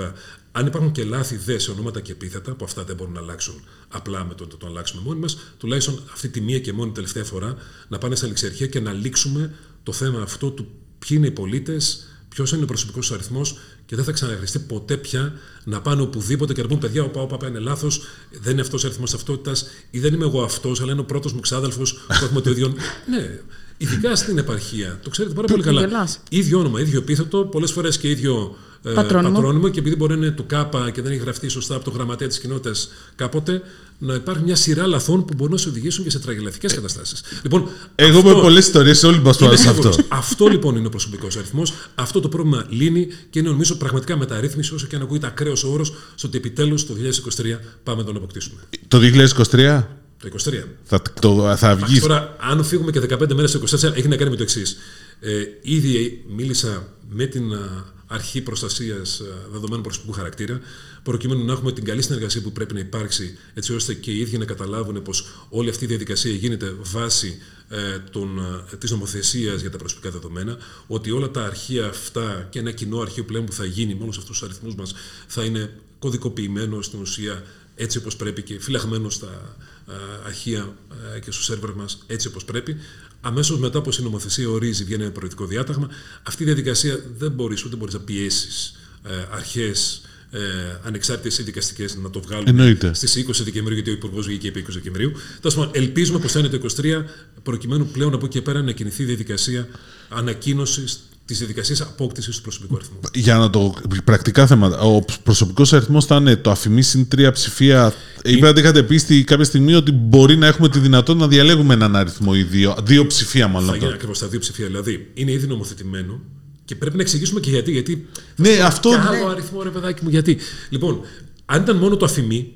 [0.51, 3.63] Αν υπάρχουν και λάθη δες σε ονόματα και επίθετα, που αυτά δεν μπορούν να αλλάξουν
[3.87, 7.23] απλά με το να το αλλάξουμε μόνοι μας, τουλάχιστον αυτή τη μία και μόνη τελευταία
[7.23, 7.55] φορά
[7.87, 10.67] να πάνε σε ληξιαρχία και να λήξουμε το θέμα αυτό του
[10.99, 14.97] ποιοι είναι οι πολίτες, ποιος είναι ο προσωπικός τους αριθμός και δεν θα ξαναχρηστεί ποτέ
[14.97, 15.33] πια
[15.63, 18.01] να πάνε οπουδήποτε και να πούν παιδιά, ο Παπά είναι λάθος,
[18.41, 21.33] δεν είναι αυτός ο αριθμός ταυτότητας ή δεν είμαι εγώ αυτός, αλλά είναι ο πρώτος
[21.33, 22.73] μου ξάδελφος που έχουμε το ίδιο.
[23.11, 23.39] ναι,
[23.77, 24.99] ειδικά στην επαρχία.
[25.03, 26.09] Το ξέρετε πάρα πολύ καλά.
[26.29, 29.69] ίδιο όνομα, ίδιο επίθετο, πολλές φορές και ίδιο ε, Πατρόνυμο.
[29.69, 32.27] και επειδή μπορεί να είναι του ΚΑΠΑ και δεν έχει γραφτεί σωστά από το γραμματέα
[32.27, 33.61] της κοινότητας κάποτε,
[33.97, 37.23] να υπάρχει μια σειρά λαθών που μπορούν να σε οδηγήσουν και σε τραγελαφικές καταστάσεις.
[37.43, 39.81] Λοιπόν, Εγώ αυτό- με πολλέ ιστορίε, όλοι μας είναι πάμε σε αυτό.
[39.81, 40.05] σίγουρος.
[40.09, 41.73] Αυτό λοιπόν είναι ο προσωπικός αριθμός.
[41.95, 45.71] Αυτό το πρόβλημα λύνει και είναι νομίζω πραγματικά μεταρρύθμιση, όσο και αν ακούγεται ακραίος ο
[45.71, 48.59] όρος, στο ότι επιτέλους το 2023 πάμε να τον αποκτήσουμε.
[48.87, 49.87] Το 2023
[50.21, 50.63] Το 23.
[50.83, 51.99] θα, το, θα βγεις.
[52.01, 54.77] Τώρα, αν φύγουμε και 15 μέρες στο 24, έχει να κάνει με το εξής.
[55.19, 60.61] Ε, ήδη μίλησα με την α, αρχή προστασίας δεδομένων προσωπικού χαρακτήρα,
[61.03, 64.37] προκειμένου να έχουμε την καλή συνεργασία που πρέπει να υπάρξει, έτσι ώστε και οι ίδιοι
[64.37, 67.37] να καταλάβουν πως όλη αυτή η διαδικασία γίνεται βάσει
[67.69, 68.39] ε, των,
[68.71, 72.99] ε, της νομοθεσίας για τα προσωπικά δεδομένα, ότι όλα τα αρχεία αυτά και ένα κοινό
[72.99, 74.93] αρχείο πλέον που θα γίνει με όλους αυτούς τους αριθμούς μας
[75.27, 77.43] θα είναι κωδικοποιημένο στην ουσία
[77.75, 79.55] έτσι όπως πρέπει και φυλαγμένο στα
[79.87, 79.93] ε,
[80.25, 80.75] αρχεία
[81.15, 82.77] ε, και στο σερβερ μας έτσι όπως πρέπει.
[83.21, 85.89] Αμέσως μετά όπως η νομοθεσία ορίζει βγαίνει ένα προεδρικό διάταγμα,
[86.23, 90.01] αυτή η διαδικασία δεν μπορείς ούτε μπορείς να πιέσεις ε, αρχές
[90.31, 90.39] ε,
[90.83, 92.93] ανεξάρτητες ή δικαστικές να το βγάλουν Εννοείται.
[92.93, 95.11] στις 20 Δεκεμβρίου, γιατί ο Υπουργός βγήκε επί 20 Δεκεμβρίου.
[95.41, 97.03] Τέλος πάντων, ελπίζουμε πως θα είναι το 23,
[97.43, 99.67] προκειμένου πλέον από εκεί και πέρα να κινηθεί η διαδικασία
[100.09, 102.99] ανακοίνωσης της διαδικασίας απόκτησης του προσωπικού αριθμού.
[103.13, 103.73] Για να το.
[104.03, 104.79] Πρακτικά θέματα.
[104.79, 107.93] Ο προσωπικός αριθμός θα είναι το αφημί συν τρία ψηφία.
[108.23, 111.95] Είπατε, είχατε πει στη- κάποια στιγμή ότι μπορεί να έχουμε τη δυνατότητα να διαλέγουμε έναν
[111.95, 112.75] αριθμό ή δύο.
[112.83, 113.67] Δύο ψηφία, Θα μάλλον.
[113.69, 113.93] γίνει τώρα.
[113.93, 114.65] ακριβώς τα δύο ψηφία.
[114.65, 116.19] Δηλαδή, είναι ήδη νομοθετημένο
[116.65, 117.71] και πρέπει να εξηγήσουμε και γιατί.
[117.71, 118.89] Γιατί Ναι, αυτό.
[118.89, 120.37] και άλλο αριθμό, ρε παιδάκι μου, γιατί.
[120.69, 121.01] Λοιπόν,
[121.45, 122.53] αν ήταν μόνο το ΑΦΜ,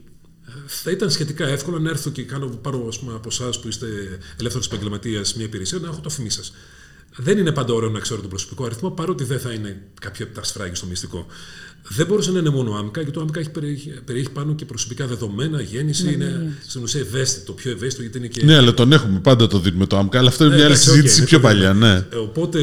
[0.66, 3.86] θα ήταν σχετικά εύκολο να έρθω και κάνω, πάρω ας πούμε, από εσάς που είστε
[4.40, 6.54] ελεύθερος επαγγελματίας μια υπηρεσία να έχω το ΑΦΜ σας.
[7.16, 10.36] Δεν είναι πάντα ωραίο να ξέρω τον προσωπικό αριθμό, παρότι δεν θα είναι κάποιο από
[10.36, 11.26] τα σφράγγι στο μυστικό.
[11.88, 15.08] Δεν μπορούσε να είναι μόνο ΑΜΚΑ, γιατί το ΑΜΚΑ έχει περιέχει, περιέχει πάνω και προσωπικά
[15.08, 16.14] δεδομένα, γέννηση.
[16.14, 19.20] Είναι στην ουσία ευαίσθητο, πιο ευαίσθητο, γιατί είναι και Ναι, αλλά τον έχουμε.
[19.20, 20.20] Πάντα το δίνουμε το ΑΜΚΑ.
[20.20, 21.62] Αλλά αυτό είναι μια άλλη εντάξει, οκ, συζήτηση είναι πιο το παλιά.
[21.74, 21.94] δεδομένο.
[22.10, 22.18] Ναι.
[22.18, 22.60] Ε, Οπότε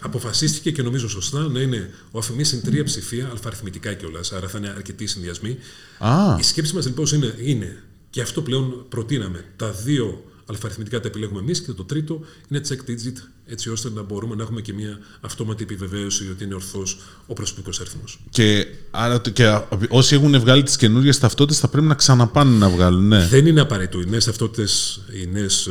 [0.00, 4.58] αποφασίστηκε και νομίζω σωστά να είναι ο ΑΦΜ συν τρία ψηφία, αλφαριθμητικά κιόλας, άρα θα
[4.58, 5.58] είναι αρκετοί συνδυασμοί.
[5.98, 11.08] Α, Η σκέψη μας λοιπόν είναι, είναι, και αυτό πλέον προτείναμε, τα δύο αλφαριθμητικά τα
[11.08, 13.16] επιλέγουμε εμείς και το τρίτο είναι check digit,
[13.50, 17.80] έτσι ώστε να μπορούμε να έχουμε και μια αυτόματη επιβεβαίωση ότι είναι ορθός ο προσωπικός
[17.80, 18.18] αριθμός.
[18.30, 22.68] και, άρα, το- και όσοι έχουν βγάλει τις καινούριε ταυτότητες θα πρέπει να ξαναπάνε να
[22.68, 23.06] βγάλουν.
[23.08, 23.26] Ναι.
[23.26, 24.00] Δεν είναι απαραίτητο.
[24.00, 25.70] Οι νέες ταυτότητες, οι νέες, ε,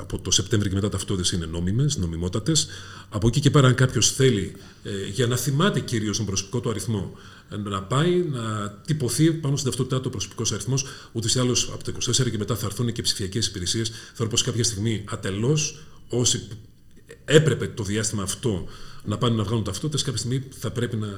[0.00, 2.66] από το Σεπτέμβριο και μετά ταυτότητες είναι νόμιμες, νομιμότατες.
[3.08, 4.52] Από εκεί και πέρα, αν κάποιος θέλει
[4.84, 7.12] ε, για να θυμάται κυρίως τον προσωπικό του αριθμό,
[7.52, 11.70] ε, να πάει να τυπωθεί πάνω στην ταυτότητά του ο προσωπικός αριθμός, ούτως ή άλλως
[11.74, 13.90] από το 24 και μετά θα έρθουν και ψηφιακές υπηρεσίες.
[14.14, 16.48] Θεωρώ πως κάποια στιγμή ατελώς όσοι
[17.34, 18.64] έπρεπε το διάστημα αυτό
[19.04, 21.10] να πάνε να βγάλουν ταυτότητες, κάποια στιγμή θα πρέπει να, ε,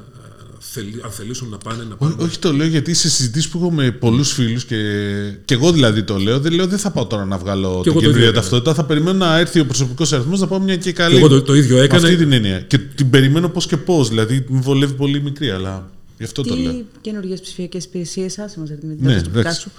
[0.59, 2.15] θελ- αν θελήσουν να πάνε να Ό, πάνε.
[2.19, 4.77] όχι το λέω γιατί σε συζητήσεις που έχω με πολλούς φίλους και,
[5.45, 6.41] και εγώ δηλαδή το λέω.
[6.41, 8.41] Δεν λέω δεν θα πάω τώρα να βγάλω εγώ την το ίδιο καινούργια έκανα.
[8.43, 8.75] ταυτότητα.
[8.75, 11.13] Θα περιμένω να έρθει ο προσωπικός αριθμός να πάω μια και καλή.
[11.15, 12.03] Και εγώ το- το ίδιο Με έκανα.
[12.03, 12.61] Αυτή την έννοια.
[12.61, 14.09] Και την περιμένω πώς και πώς.
[14.09, 16.73] Δηλαδή με βολεύει πολύ μικρή, αλλά γι' αυτό το λέω.
[16.73, 19.61] Τι καινούργιες ψηφιακές υπηρεσίες, άσε μα με την Ναι, ναι, εντάξει.
[19.61, 19.71] σου.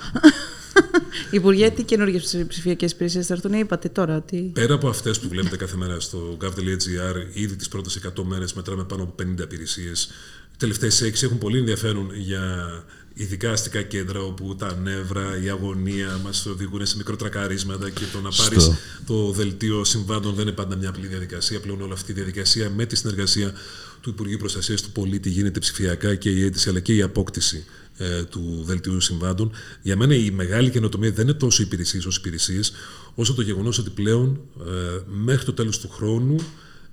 [1.31, 4.21] Υπουργέ, τι καινούργιες ψηφιακές υπηρεσίες θα έρθουν, είπατε τώρα.
[4.21, 4.37] Τι...
[4.37, 8.83] Πέρα από αυτές που βλέπετε κάθε μέρα στο gov.gr, ήδη τις πρώτες 100 μέρες μετράμε
[8.83, 10.09] πάνω από 50 υπηρεσίες.
[10.53, 12.67] Οι τελευταίες 6 έχουν πολύ ενδιαφέρον για
[13.13, 18.29] ειδικά αστικά κέντρα όπου τα νεύρα, η αγωνία μας οδηγούν σε μικροτρακαρίσματα και το να
[18.29, 18.75] πάρεις Σωστό.
[19.05, 21.59] το δελτίο συμβάντων δεν είναι πάντα μια απλή διαδικασία.
[21.59, 23.53] Πλέον όλη αυτή η διαδικασία με τη συνεργασία
[24.01, 27.65] του Υπουργείου Προστασίας του Πολίτη γίνεται ψηφιακά και η αίτηση αλλά και η απόκτηση
[27.97, 29.51] ε, του δελτίου συμβάντων.
[29.81, 32.71] Για μένα η μεγάλη καινοτομία δεν είναι τόσο οι υπηρεσίες όσο υπηρεσίες,
[33.15, 36.35] όσο το γεγονός ότι πλέον ε, μέχρι το τέλος του χρόνου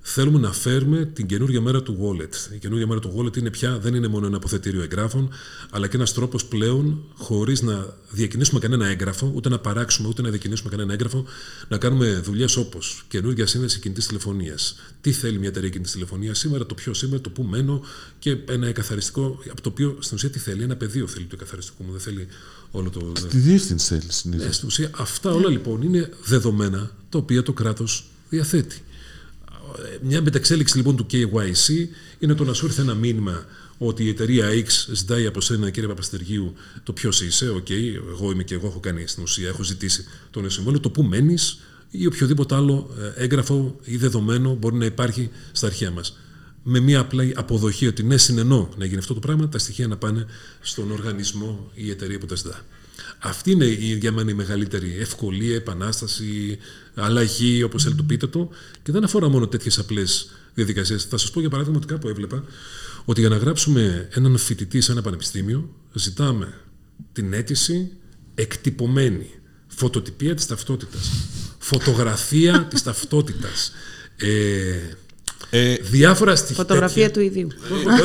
[0.01, 2.53] θέλουμε να φέρουμε την καινούργια μέρα του wallet.
[2.53, 5.29] Η καινούργια μέρα του wallet είναι πια, δεν είναι μόνο ένα αποθετήριο εγγράφων,
[5.69, 10.29] αλλά και ένας τρόπος πλέον, χωρίς να διακινήσουμε κανένα έγγραφο, ούτε να παράξουμε, ούτε να
[10.29, 11.25] διακινήσουμε κανένα έγγραφο,
[11.67, 14.75] να κάνουμε δουλειές όπως καινούργια σύνδεση κινητής τηλεφωνίας.
[15.01, 17.81] Τι θέλει μια εταιρεία κινητής τηλεφωνίας σήμερα, το ποιο είμαι, το πού μένω
[18.19, 21.83] και ένα εκκαθαριστικό, από το οποίο στην ουσία τι θέλει, ένα πεδίο θέλει του εκκαθαριστικού
[21.83, 22.27] μου, δεν θέλει
[22.71, 23.11] όλο το.
[23.29, 24.45] Τη διεύθυνση θέλει συνήθως.
[24.45, 28.81] Ναι, στην ουσία αυτά όλα λοιπόν είναι δεδομένα τα οποία το κράτος διαθέτει.
[30.01, 31.87] Μια μεταξέλιξη λοιπόν του KYC
[32.19, 33.45] είναι το να σου έρθει ένα μήνυμα
[33.77, 36.53] ότι η εταιρεία X ζητάει από σένα, κύριε Παπαστεργίου,
[36.83, 37.49] το ποιος είσαι.
[37.49, 40.89] Οκ, εγώ είμαι και εγώ έχω κάνει στην ουσία, έχω ζητήσει το νέο συμβόλαιο, το
[40.89, 41.59] πού μένεις
[41.91, 46.17] ή οποιοδήποτε άλλο ε, έγγραφο ή δεδομένο μπορεί να υπάρχει στα αρχεία μας.
[46.63, 49.97] Με μια απλή αποδοχή ότι ναι, συνενώ να γίνει αυτό το πράγμα, τα στοιχεία να
[49.97, 50.25] πάνε
[50.61, 52.61] στον οργανισμό ή η εταιρεία που τα ζητά.
[53.19, 56.57] Αυτή είναι η, για μένα η μεγαλύτερη ευκολία, επανάσταση,
[56.95, 58.49] αλλαγή, όπω θέλετε το πείτε το.
[58.83, 60.01] Και δεν αφορά μόνο τέτοιε απλέ
[60.53, 60.97] διαδικασίε.
[61.09, 62.43] Θα σα πω για παράδειγμα ότι κάπου έβλεπα
[63.05, 66.53] ότι για να γράψουμε έναν φοιτητή σε ένα πανεπιστήμιο, ζητάμε
[67.13, 67.91] την αίτηση
[68.35, 69.29] εκτυπωμένη.
[69.67, 71.11] Φωτοτυπία της ταυτότητας.
[71.59, 73.71] Φωτογραφία της ταυτότητας.
[74.17, 74.75] Ε,
[75.53, 76.55] Ε, Διάφορα στοιχεία.
[76.55, 77.47] Φωτογραφία του ιδίου.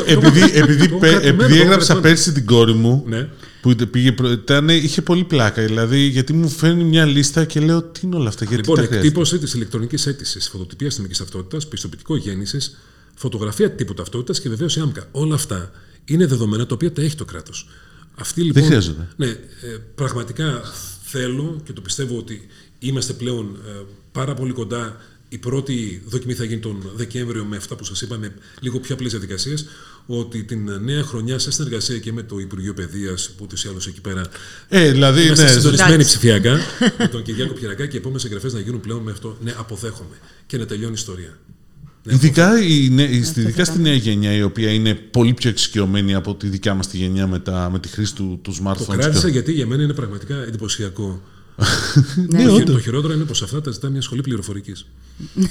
[0.06, 2.00] επειδή, επειδή, Το έχω πε- κρατημένο, επειδή το έχω έγραψα κρατημένο.
[2.14, 3.28] πέρσι την κόρη μου, Ναι.
[3.66, 5.62] Που είτε- πήγε, προ- ήταν, είχε πολύ πλάκα.
[5.62, 8.82] Δηλαδή, γιατί μου φέρνει μια λίστα και λέω τι είναι όλα αυτά, γιατί Λοιπόν, τα
[8.82, 12.76] χρειάζεται; εκτύπωση της ηλεκτρονικής αίτησης, φωτοτυπίας αστυνομική ταυτότητας, πιστοποιητικό γέννησης,
[13.14, 15.08] φωτογραφία τύπου ταυτότητας και βεβαίως η άμκα.
[15.10, 15.72] Όλα αυτά
[16.04, 17.68] είναι δεδομένα τα οποία τα έχει το κράτος.
[18.14, 18.64] Αυτή λοιπόν.
[18.64, 19.08] χρειάζονται.
[19.16, 19.36] Ναι, ε,
[19.94, 20.60] πραγματικά
[21.02, 22.46] θέλω και το πιστεύω ότι
[22.78, 25.00] είμαστε πλέον ε, πάρα πολύ κοντά.
[25.28, 28.94] Η πρώτη δοκιμή θα γίνει τον Δεκέμβριο με αυτά που σας είπα, με λίγο πιο
[28.94, 29.66] απλές διαδικασίες.
[30.06, 33.86] Ότι την νέα χρονιά, σε συνεργασία και με το Υπουργείο Παιδείας, που ούτως ή άλλως
[33.86, 34.22] εκεί πέρα
[34.68, 36.16] Ε, δηλαδή, Είμαστε ναι, συντονισμένοι Εντάξει.
[36.18, 36.58] ψηφιακά
[36.98, 39.36] με τον Κυριάκο Πιερακά και οι επόμενες εγγραφές να γίνουν πλέον με αυτό.
[39.44, 40.16] Ναι, αποδέχομαι.
[40.46, 41.38] Και να τελειώνει η ιστορία.
[42.02, 45.50] Ναι, Ειδικά, η, νέ- η- στη- ειδικά στη νέα γενιά, η οποία είναι πολύ πιο
[45.50, 48.62] εξοικειωμένη από τη δικιά μας τη γενιά με, τα, με τη χρήση του, του Το
[48.70, 48.96] smartphones.
[48.98, 51.22] κράτησα και- γιατί για μένα είναι πραγματικά εντυπωσιακό.
[52.30, 52.74] Ναι, το, χει- όντως.
[52.74, 54.86] το χειρότερο είναι πως αυτά τα ζητά μια σχολή πληροφορικής.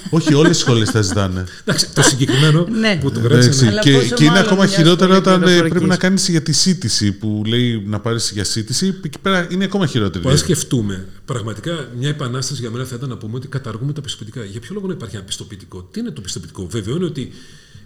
[0.09, 1.43] Όχι, όλες οι σχολές τα ζητάνε.
[1.65, 2.97] Εντάξει, το συγκεκριμένο Ναι.
[3.01, 3.67] που το Εντάξει, κράτησα.
[3.67, 5.71] Αλλά και, πόσο και είναι μάλλον ακόμα μια χειρότερο σχολή όταν ε, πληροφορικής.
[5.71, 8.95] πρέπει να κάνεις για τη σύντηση που λέει να πάρεις για σύντηση.
[9.03, 10.23] Εκεί πέρα είναι ακόμα χειρότερη.
[10.23, 14.01] Που αν σκεφτούμε, πραγματικά μια επανάσταση για μένα θα ήταν να πούμε ότι καταργούμε τα
[14.01, 14.43] πιστοποιητικά.
[14.45, 17.31] Για ποιο λόγο να υπάρχει ένα πιστοποιητικό; Τι είναι το πιστοποιητικό; Βέβαιο είναι ότι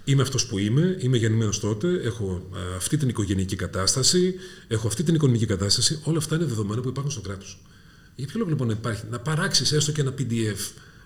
[0.04, 4.34] είμαι αυτός που είμαι, είμαι γεννημένος τότε, έχω α, αυτή την οικογενειακή κατάσταση,
[4.68, 6.00] έχω αυτή την οικονομική κατάσταση.
[6.04, 7.60] Όλα αυτά είναι δεδομένα που υπάρχουν στο κράτος.
[8.20, 10.60] Για ποιο λόγο λοιπόν να υπάρχει, να παράξεις έστω και ένα PDF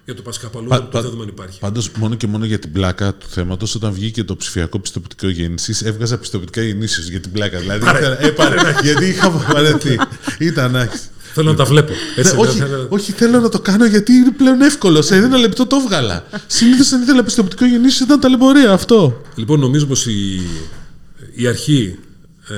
[0.05, 2.45] για το πα κάπου αλλού, Πα- όταν το πα- δεδομένο υπάρχει; Πάντως, μόνο και μόνο
[2.45, 7.19] για την πλάκα του θέματος, όταν βγήκε το ψηφιακό πιστοποιητικό γέννηση, έβγαζα πιστοποιητικά γεννήσεω για
[7.19, 7.59] την πλάκα.
[7.59, 9.97] Δηλαδή, ήθελα- ε, πάρε, γιατί είχα βαρεθεί.
[10.39, 10.99] Ήταν άξιο.
[11.33, 11.93] Θέλω να τα βλέπω.
[12.15, 15.01] Έτσι, Ναι, όχι, δεν θα- όχι, θέλω να το κάνω γιατί είναι πλέον εύκολο.
[15.01, 16.25] Σε ένα λεπτό το έβγαλα.
[16.47, 19.21] Συνήθως αν ήθελα πιστοποιητικό γεννήσεω ήταν ταλαιπωρία αυτό.
[19.35, 20.41] Λοιπόν, νομίζω πως η,
[21.33, 21.99] η αρχή
[22.49, 22.55] ε,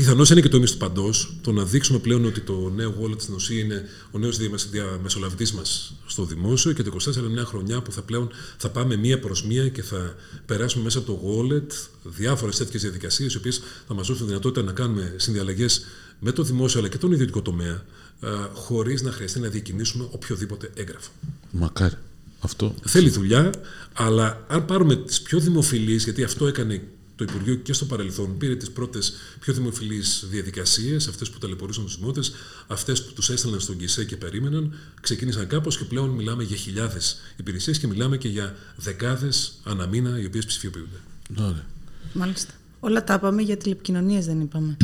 [0.00, 3.20] πιθανώς είναι και το ίμιση του παντός, το να δείξουμε πλέον ότι το νέο wallet
[3.20, 7.44] στην ουσία είναι ο νέος διαμεσ- διαμεσολαβητής μας στο δημόσιο και το 24 είναι μια
[7.44, 10.14] χρονιά που θα πλέον θα πάμε μία προς μία και θα
[10.46, 14.62] περάσουμε μέσα από το wallet διάφορες τέτοιες διαδικασίες οι οποίες θα μας δώσουν τη δυνατότητα
[14.62, 15.84] να κάνουμε συνδιαλλαγές
[16.18, 17.84] με το δημόσιο αλλά και τον ιδιωτικό τομέα
[18.20, 21.10] ε, χωρίς να χρειαστεί να διακινήσουμε οποιοδήποτε έγγραφο.
[21.50, 21.94] Μακάρι.
[22.40, 22.74] Αυτό.
[22.86, 23.50] Θέλει δουλειά,
[23.92, 26.82] αλλά αν πάρουμε τις πιο δημοφιλείς, γιατί αυτό έκανε
[27.24, 31.96] το Υπουργείο και στο παρελθόν, πήρε τις πρώτες πιο δημοφιλείς διαδικασίες, αυτές που ταλαιπωρούσαν τους
[31.98, 32.32] δημότες,
[32.66, 37.20] αυτές που τους έστελναν στον Κισέ και περίμεναν, ξεκίνησαν κάπως και πλέον μιλάμε για χιλιάδες
[37.36, 40.96] υπηρεσίες και μιλάμε και για δεκάδες ανά μήνα οι οποίες ψηφιοποιούνται.
[41.38, 41.66] Ωραία.
[42.12, 42.52] Μάλιστα.
[42.80, 44.76] Όλα τα είπαμε για τηλεπικοινωνίες δεν είπαμε.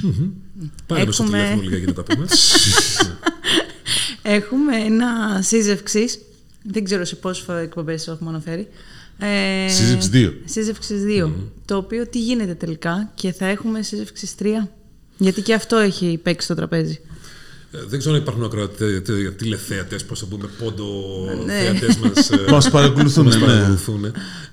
[0.87, 2.27] Πάρε με στο Έχουμε- τηλέφωνο λίγα για να τα πούμε.
[4.23, 6.19] Έχουμε ένα σύζευξης.
[6.63, 8.69] Δεν ξέρω σε πόσες εκπομπές το έχουμε αναφέρει.
[9.19, 10.35] Ε, Σύζευξης δύο.
[10.45, 11.31] Σύζευξης 2.
[11.65, 14.45] Το οποίο τι γίνεται τελικά και θα έχουμε σύζευξης 3.
[15.19, 17.01] Γιατί και αυτό έχει παίξει στο τραπέζι.
[17.73, 19.03] Ε, Δεν ξέρω αν υπάρχουν ακροατέ,
[19.37, 20.85] τηλεθέατες, πώς θα πούμε, πόντο
[21.45, 21.53] Ναι.
[21.53, 22.31] θεατές μας.
[22.51, 23.47] Μας παρακολουθούν, μας ναι.
[23.47, 24.05] παρακολουθούν,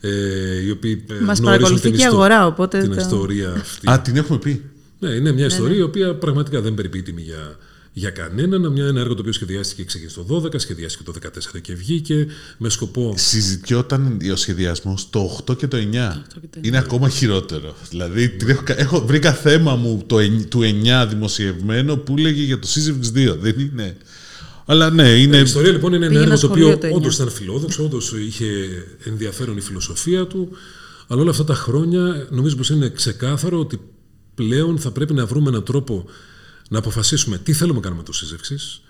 [0.01, 2.99] ε, οι οποίοι ε, Μας γνωρίζουν παρακολουθεί την και η ιστο- αγορά, οπότε Την το-
[3.01, 3.89] ιστορία αυτή.
[3.91, 4.61] Α, την έχουμε πει.
[4.99, 7.57] Ναι, είναι μια ιστορία η οποία πραγματικά δεν περιποιεί τιμή για,
[7.93, 8.71] για κανέναν.
[8.71, 11.13] Μια, ένα έργο το οποίο σχεδιάστηκε και ξεκίνησε το 12, σχεδιάστηκε το
[11.55, 12.27] 14 και βγήκε
[12.57, 13.13] με σκοπό.
[13.17, 15.81] Συζητιόταν ο σχεδιασμός το 8 και το 9.
[15.81, 17.75] και το Είναι ακόμα χειρότερο.
[17.89, 22.59] Δηλαδή, την έχω, έχω, βρήκα θέμα μου το, εν- του 9 δημοσιευμένο που λέγε για
[22.59, 23.35] το Σύζευξ 2.
[23.39, 23.97] Δεν είναι.
[24.65, 25.37] Αλλά ναι, είναι.
[25.37, 27.19] Η ιστορία λοιπόν είναι ένα Πήγαινα έργο το σχολείο οποίο το όντως 9.
[27.19, 28.45] ήταν φιλόδοξο, όντως είχε
[29.03, 30.49] ενδιαφέρον η φιλοσοφία του.
[31.07, 33.79] Αλλά όλα αυτά τα χρόνια νομίζω πως είναι ξεκάθαρο ότι
[34.35, 36.05] πλέον θα πρέπει να βρούμε έναν τρόπο
[36.69, 38.81] να αποφασίσουμε τι θέλουμε να κάνουμε με το σύζευξης,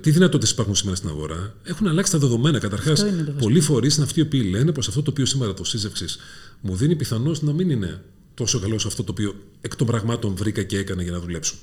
[0.00, 1.54] τι δυνατότητες υπάρχουν σήμερα στην αγορά.
[1.62, 2.58] Έχουν αλλάξει τα δεδομένα.
[2.58, 3.42] Καταρχάς, Αυτό είναι το βασικό.
[3.44, 6.18] πολλοί φορείς είναι αυτοί οι οποίοι λένε πως αυτό το οποίο σήμερα το σύζευξης
[6.60, 8.02] μου δίνει πιθανώς να μην είναι
[8.34, 11.54] τόσο καλό σε αυτό το οποίο εκ των πραγμάτων βρήκα και έκανα για να δουλέψω.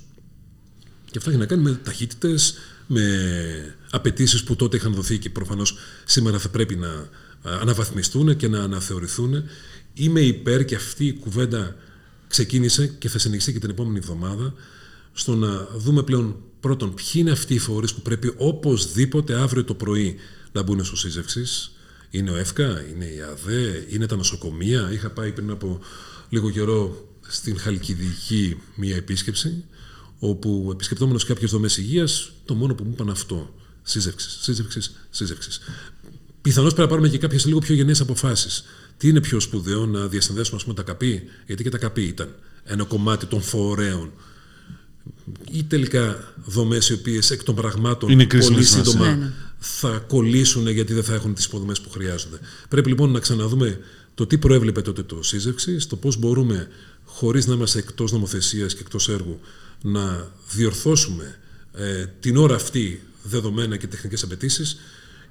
[1.11, 2.53] Και αυτό έχει να κάνει με ταχύτητες,
[2.87, 7.07] με απαιτήσεις που τότε είχαν δοθεί και προφανώς σήμερα θα πρέπει να α,
[7.61, 9.43] αναβαθμιστούν και να αναθεωρηθούν.
[9.93, 11.75] Είμαι υπέρ και αυτή η κουβέντα
[12.27, 14.53] ξεκίνησε και θα συνεχιστεί και την επόμενη εβδομάδα
[15.13, 19.73] στο να δούμε πλέον πρώτον ποιοι είναι αυτοί οι φορείς που πρέπει οπωσδήποτε αύριο το
[19.73, 20.15] πρωί
[20.51, 21.71] να μπουν στο σύζευξης.
[22.09, 24.89] Είναι ο ΕΦΚΑ, είναι η ΑΔΕ, είναι τα νοσοκομεία.
[24.91, 25.79] Είχα πάει πριν από
[26.29, 29.63] λίγο καιρό στην Χαλκιδική μία επίσκεψη
[30.19, 33.53] όπου επισκεπτόμενος κάποιε δομές υγείας, το μόνο που μου είπαν αυτό.
[33.81, 35.59] Σύζευξης, σύζευξης, σύζευξης.
[36.41, 38.63] Πιθανώς πρέπει να πάρουμε και κάποιες λίγο πιο γενναίες αποφάσεις.
[38.97, 42.35] Τι είναι πιο σπουδαίο να διασυνδέσουμε ας πούμε, τα καπί, γιατί και τα καπί ήταν
[42.63, 44.11] ένα κομμάτι των φορέων.
[45.51, 48.91] Ή τελικά δομές οι οποίες εκ των πραγμάτων Είναι πολύ κρίσιμη σημασία.
[48.91, 49.31] σύντομα Ναι, ναι.
[49.59, 52.39] θα κολλήσουν γιατί δεν θα έχουν τις υποδομές που χρειάζονται.
[52.69, 53.79] Πρέπει λοιπόν να ξαναδούμε
[54.15, 56.67] το τι προέβλεπε τότε το σύζευξη, το πώς μπορούμε
[57.05, 59.39] χωρίς να είμαστε εκτός νομοθεσίας και εκτός έργου
[59.81, 61.39] να διορθώσουμε
[61.73, 64.77] ε, την ώρα αυτή δεδομένα και τεχνικές απαιτήσεις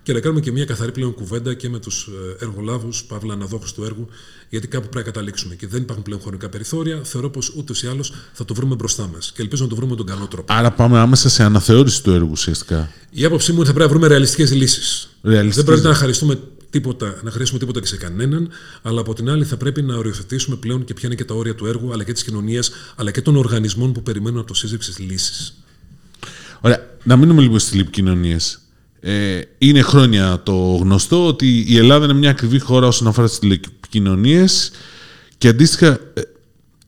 [0.02, 3.84] και να κάνουμε και μια καθαρή πλέον κουβέντα και με τους εργολάβους, παύλα αναδόχου του
[3.84, 4.08] έργου,
[4.48, 5.54] γιατί κάπου πρέπει να καταλήξουμε.
[5.54, 7.00] Και δεν υπάρχουν πλέον χρονικά περιθώρια.
[7.02, 9.32] Θεωρώ πως ούτως ή άλλως θα το βρούμε μπροστά μας.
[9.34, 10.52] Και ελπίζω να το βρούμε με τον καλό τρόπο.
[10.52, 12.90] Άρα πάμε άμεσα σε αναθεώρηση του έργου ουσιαστικά.
[13.10, 15.08] Η άποψή μου είναι ότι θα πρέπει να βρούμε ρεαλιστικές λύσεις.
[15.22, 18.48] Δεν πρέπει να χαριστούμε τίποτα, να χρειάσουμε τίποτα και σε κανέναν,
[18.82, 21.54] αλλά από την άλλη θα πρέπει να οριοθετήσουμε πλέον και ποια είναι και τα όρια
[21.54, 25.02] του έργου, αλλά και της κοινωνίας, αλλά και των οργανισμών που περιμένουν από το σύζευξη
[25.02, 25.54] λύσεις.
[26.60, 26.90] Ωραία.
[27.04, 28.61] Να μείνουμε λίγο στις τηλεπικοινωνίες.
[29.04, 33.38] Ε, είναι χρόνια το γνωστό ότι η Ελλάδα είναι μια ακριβή χώρα όσον αφορά τις
[33.38, 34.70] τηλεπικοινωνίες
[35.38, 36.20] και αντίστοιχα ε,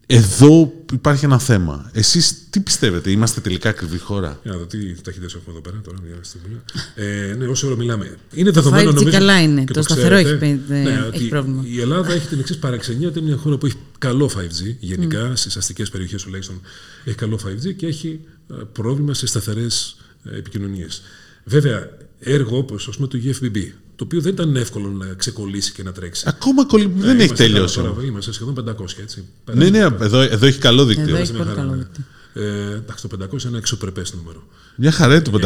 [0.06, 1.90] εδώ υπάρχει ένα θέμα.
[1.92, 5.80] Εσείς τι πιστεύετε, είμαστε τελικά ακριβή χώρα; Για να δω τι ταχύτητες έχουμε εδώ πέρα
[5.84, 6.60] τώρα, μια στιγμή.
[6.94, 8.16] Ε, ναι, όσο ώρα μιλάμε.
[8.34, 9.10] Είναι δεδομένο νομίζω.
[9.10, 9.64] καλά είναι.
[9.64, 11.62] Το, το σταθερό έχει, ναι, έχει πρόβλημα.
[11.66, 15.30] Η Ελλάδα έχει την εξής παραξενία ότι είναι μια χώρα που έχει καλό 5G, γενικά
[15.32, 15.36] mm.
[15.36, 16.60] στις αστικές περιοχές τουλάχιστον
[17.04, 21.02] έχει καλό 5G και έχει ε, πρόβλημα σε σταθερές ε, επικοινωνίες.
[21.44, 21.90] Βέβαια,
[22.24, 23.56] έργο όπως το UFBB,
[23.96, 26.24] το οποίο δεν ήταν εύκολο να ξεκολλήσει και να τρέξει.
[26.26, 27.78] Ακόμα κολλή, ναι, δεν έχει τελειώσει.
[27.78, 29.24] Τώρα, είμαστε σχεδόν 500, έτσι.
[29.54, 31.08] Ναι, ναι, εδώ, εδώ έχει καλό δίκτυο.
[31.08, 32.04] Εδώ έχει πολύ καλό δίκτυο.
[32.36, 34.46] Ε, εντάξει, το 500 είναι ένα εξωπρεπές νούμερο.
[34.76, 35.40] Μια χαρά το 500.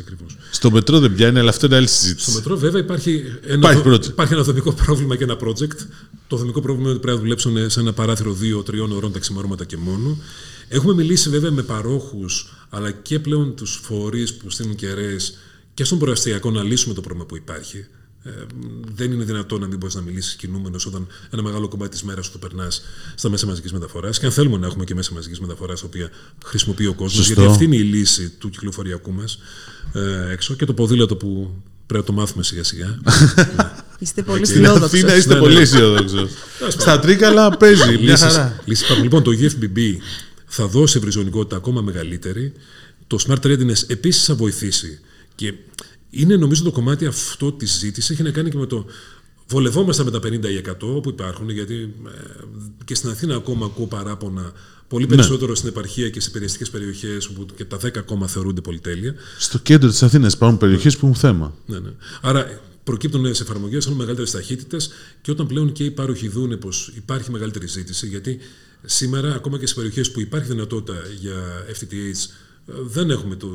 [0.00, 0.36] ακριβώς.
[0.50, 2.30] Στο μετρό δεν πιάνει, αλλά αυτό είναι άλλη συζήτηση.
[2.30, 5.76] Στο μετρό, βέβαια, υπάρχει ένα, υπάρχει, υπάρχει ένα δομικό πρόβλημα και ένα project.
[6.26, 9.64] Το δομικό πρόβλημα είναι ότι πρέπει να δουλέψουν σε ένα παράθυρο 2-3 ώρων τα ξημερώματα
[9.64, 10.18] και μόνο.
[10.68, 15.34] Έχουμε μιλήσει βέβαια με παρόχους, αλλά και πλέον τους φορείς που στείλουν κεραίες
[15.74, 17.86] και στον προαστιακό να λύσουμε το πρόβλημα που υπάρχει.
[18.24, 18.30] Ε,
[18.94, 22.24] δεν είναι δυνατόν να μην μπορείς να μιλήσεις κινούμενος όταν ένα μεγάλο κομμάτι της μέρας
[22.24, 22.82] σου το περνάς
[23.14, 24.18] στα μέσα μαζικής μεταφοράς.
[24.18, 26.10] Και αν θέλουμε να έχουμε και μέσα μαζικής μεταφοράς, τα οποία
[26.44, 29.38] χρησιμοποιεί ο κόσμος, γιατί αυτή είναι η λύση του κυκλοφοριακού μας
[29.92, 31.50] ε, έξω και το ποδήλατο που
[31.86, 32.98] πρέπει να το μάθουμε σιγά σιγά.
[33.98, 34.92] Είστε πολύ αισιόδοξος.
[34.92, 35.40] είστε ναι, ναι.
[35.40, 36.30] πολύ αισιόδοξος.
[36.78, 37.98] Στα τρίκαλα παίζει.
[37.98, 38.60] Μια χαρά.
[39.02, 39.96] Λοιπόν, το UFBB
[40.46, 42.52] θα δώσει ευρυζωνικότητα ακόμα μεγαλύτερη.
[43.06, 45.00] Το Smart Readiness επίσης θα βοηθήσει.
[45.34, 45.54] Και
[46.10, 48.86] είναι νομίζω το κομμάτι αυτό της ζήτησης έχει να κάνει και με το
[49.48, 52.10] βολευόμαστε με τα 50 ή 100 που υπάρχουν, γιατί ε,
[52.84, 54.52] και στην Αθήνα ακόμα ακούω παράπονα
[54.88, 55.14] πολύ ναι.
[55.14, 55.56] περισσότερο ναι.
[55.56, 59.14] στην επαρχία και σε περιαστικέ περιοχές όπου και τα 10 ακόμα θεωρούνται πολυτέλεια.
[59.38, 61.54] Στο κέντρο της Αθήνας υπάρχουν περιοχές που έχουν θέμα.
[61.66, 61.90] Ναι, ναι.
[62.20, 64.90] Άρα προκύπτουν νέε εφαρμογές, έχουν μεγαλύτερες ταχύτητες
[65.20, 68.38] και όταν πλέον και οι πάροχοι δούνε πως υπάρχει μεγαλύτερη ζήτηση, γιατί
[68.84, 72.30] σήμερα ακόμα και σε περιοχές που υπάρχει δυνατότητα για FTTH
[72.66, 73.48] δεν έχουμε το,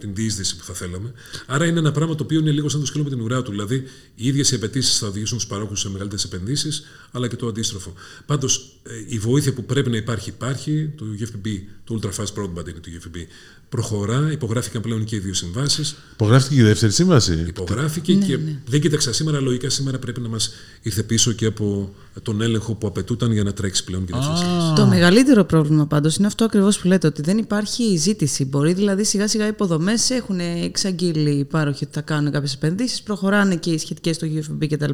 [0.00, 1.12] την διείσδυση που θα θέλαμε.
[1.46, 3.50] Άρα είναι ένα πράγμα το οποίο είναι λίγο σαν το σκύλο με την ουρά του.
[3.50, 7.46] Δηλαδή, οι ίδιες οι απαιτήσεις θα οδηγήσουν τους παρόχους σε μεγαλύτερες επενδύσεις, αλλά και το
[7.46, 7.92] αντίστροφο.
[8.26, 10.92] Πάντως, ε, η βοήθεια που πρέπει να υπάρχει, υπάρχει.
[10.96, 11.48] Το UFB,
[11.84, 13.26] το Ultra Fast Broadband είναι το UFB.
[13.68, 15.94] Προχωρά, υπογράφηκαν πλέον και οι δύο συμβάσεις.
[16.12, 17.44] Υπογράφηκε και η δεύτερη σύμβαση.
[17.46, 18.58] Υπογράφηκε ναι, και ναι.
[18.66, 19.40] δεν κοίταξα σήμερα.
[19.40, 23.52] Λογικά σήμερα πρέπει να μας ήρθε πίσω και από τον έλεγχο που απαιτούταν για να
[23.52, 24.74] τρέξει πλέον και ah.
[24.76, 28.44] Το μεγαλύτερο πρόβλημα πάντως είναι αυτό ακριβώς που λέτε, ότι δεν υπάρχει ζήτηση.
[28.52, 33.02] Μπορεί δηλαδή σιγά σιγά οι υποδομές έχουν εξαγγείλει οι πάροχοι ότι θα κάνουν κάποιες επενδύσεις,
[33.02, 34.90] προχωράνε και οι σχετικές στο UFB κτλ.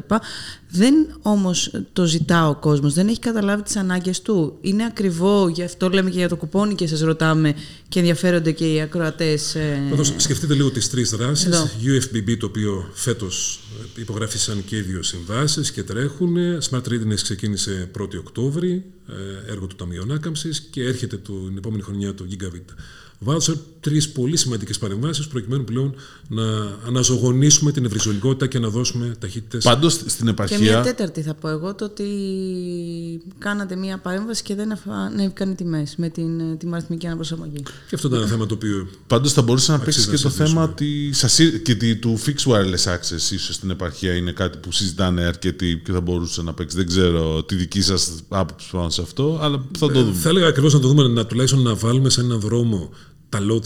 [0.69, 4.57] Δεν όμως το ζητά ο κόσμος, δεν έχει καταλάβει τις ανάγκες του.
[4.61, 7.53] Είναι ακριβό, γι' αυτό λέμε και για το κουπόνι και σας ρωτάμε
[7.87, 9.55] και ενδιαφέρονται και οι ακροατές.
[9.55, 9.81] Ε...
[10.17, 11.65] σκεφτείτε λίγο τις τρεις δράσεις.
[11.83, 13.59] UFBB, το οποίο φέτος
[13.95, 16.35] υπογράφησαν και οι δύο συμβάσεις και τρέχουν.
[16.69, 18.83] Smart Readiness ξεκίνησε 1η Οκτώβρη,
[19.47, 22.73] ε, έργο του Ταμείου Ανάκαμψης και έρχεται την επόμενη χρονιά το Gigabit
[23.25, 25.95] Voucher τρεις πολύ σημαντικές παρεμβάσεις προκειμένου πλέον
[26.27, 26.43] να
[26.87, 29.63] αναζωογονήσουμε την ευρυζωνικότητα και να δώσουμε ταχύτητες.
[29.63, 30.57] Πάντως στην επαρχία.
[30.57, 32.05] Και μια τέταρτη θα πω εγώ το ότι
[33.37, 37.63] κάνατε μια παρέμβαση και δεν ανέβηκαν οι τιμές με την τιμαριθμική αναπροσαρμογή.
[37.89, 38.87] Και αυτό ήταν ένα θέμα το οποίο.
[39.07, 40.73] Πάντως θα μπορούσε να παίξεις και το θέμα
[41.63, 46.01] και του fixed wireless access, ίσως στην επαρχία είναι κάτι που συζητάνε αρκετοί και θα
[46.01, 46.77] μπορούσε να παίξει.
[46.77, 50.15] Δεν ξέρω τη δική σας άποψη πάνω σε αυτό, αλλά θα το ε, δούμε.
[50.15, 52.89] θα έλεγα ακριβώς να το δούμε, να τουλάχιστον να βάλουμε σε έναν δρόμο
[53.29, 53.61] τα lots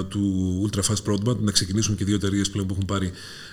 [0.00, 3.10] uh, του Ultra Fast Broadband, να ξεκινήσουν και δύο εταιρείες πλέον που έχουν πάρει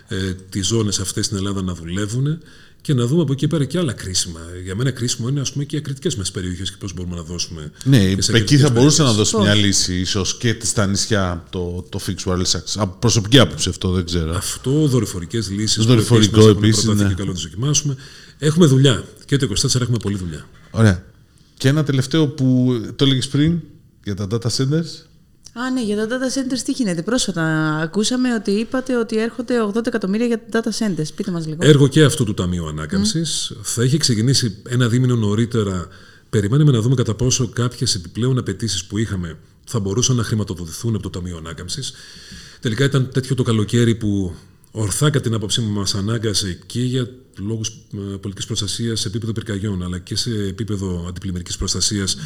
[0.08, 2.40] ε, τις ζώνες αυτές στην Ελλάδα να δουλεύουν
[2.82, 4.40] και να δούμε από εκεί πέρα και άλλα κρίσιμα.
[4.64, 7.22] Για μένα κρίσιμο είναι ας πούμε, και οι ακριτικές μας περιοχές και πώς μπορούμε να
[7.22, 7.72] δώσουμε.
[7.84, 12.32] Ναι, εκεί θα μπορούσε να δώσει μια λύση, ίσως και στα νησιά το, το Fixed
[12.32, 12.76] Wireless Access.
[12.76, 14.36] Από προσωπική άποψη αυτό δεν ξέρω.
[14.36, 15.86] Αυτό, δορυφορικές λύσεις.
[15.86, 16.84] Δορυφορικό επίσης.
[16.84, 17.08] Ναι.
[17.08, 17.96] και καλό να δοκιμάσουμε.
[18.38, 19.04] Έχουμε δουλειά.
[19.26, 20.48] Και το 24 έχουμε πολλή δουλειά.
[20.72, 21.04] Ωραία.
[21.58, 23.60] Και ένα τελευταίο που το έλεγες πριν
[24.04, 25.09] για τα data centers.
[25.66, 29.88] Α, ναι, για τα data centers τι γίνεται; Πρόσφατα ακούσαμε ότι είπατε ότι έρχονται 80
[29.88, 31.08] εκατομμύρια για τα data centers.
[31.16, 31.58] Πείτε μας λίγο.
[31.62, 33.52] Έργο και αυτού του Ταμείου Ανάκαμψης.
[33.54, 33.58] Mm.
[33.62, 35.88] Θα είχε ξεκινήσει ένα δίμηνο νωρίτερα.
[36.30, 41.04] Περιμένουμε να δούμε κατά πόσο κάποιες επιπλέον απαιτήσεις που είχαμε θα μπορούσαν να χρηματοδοτηθούν από
[41.04, 41.94] το Ταμείο Ανάκαμψης.
[42.60, 44.36] Τελικά ήταν τέτοιο το καλοκαίρι που
[44.72, 49.32] ορθά κατά την άποψή μου μας ανάγκασε και για λόγους ε, πολιτικής προστασίας σε επίπεδο
[49.32, 52.18] πυρκαγιών αλλά και σε επίπεδο αντιπλημμυρικής προστασίας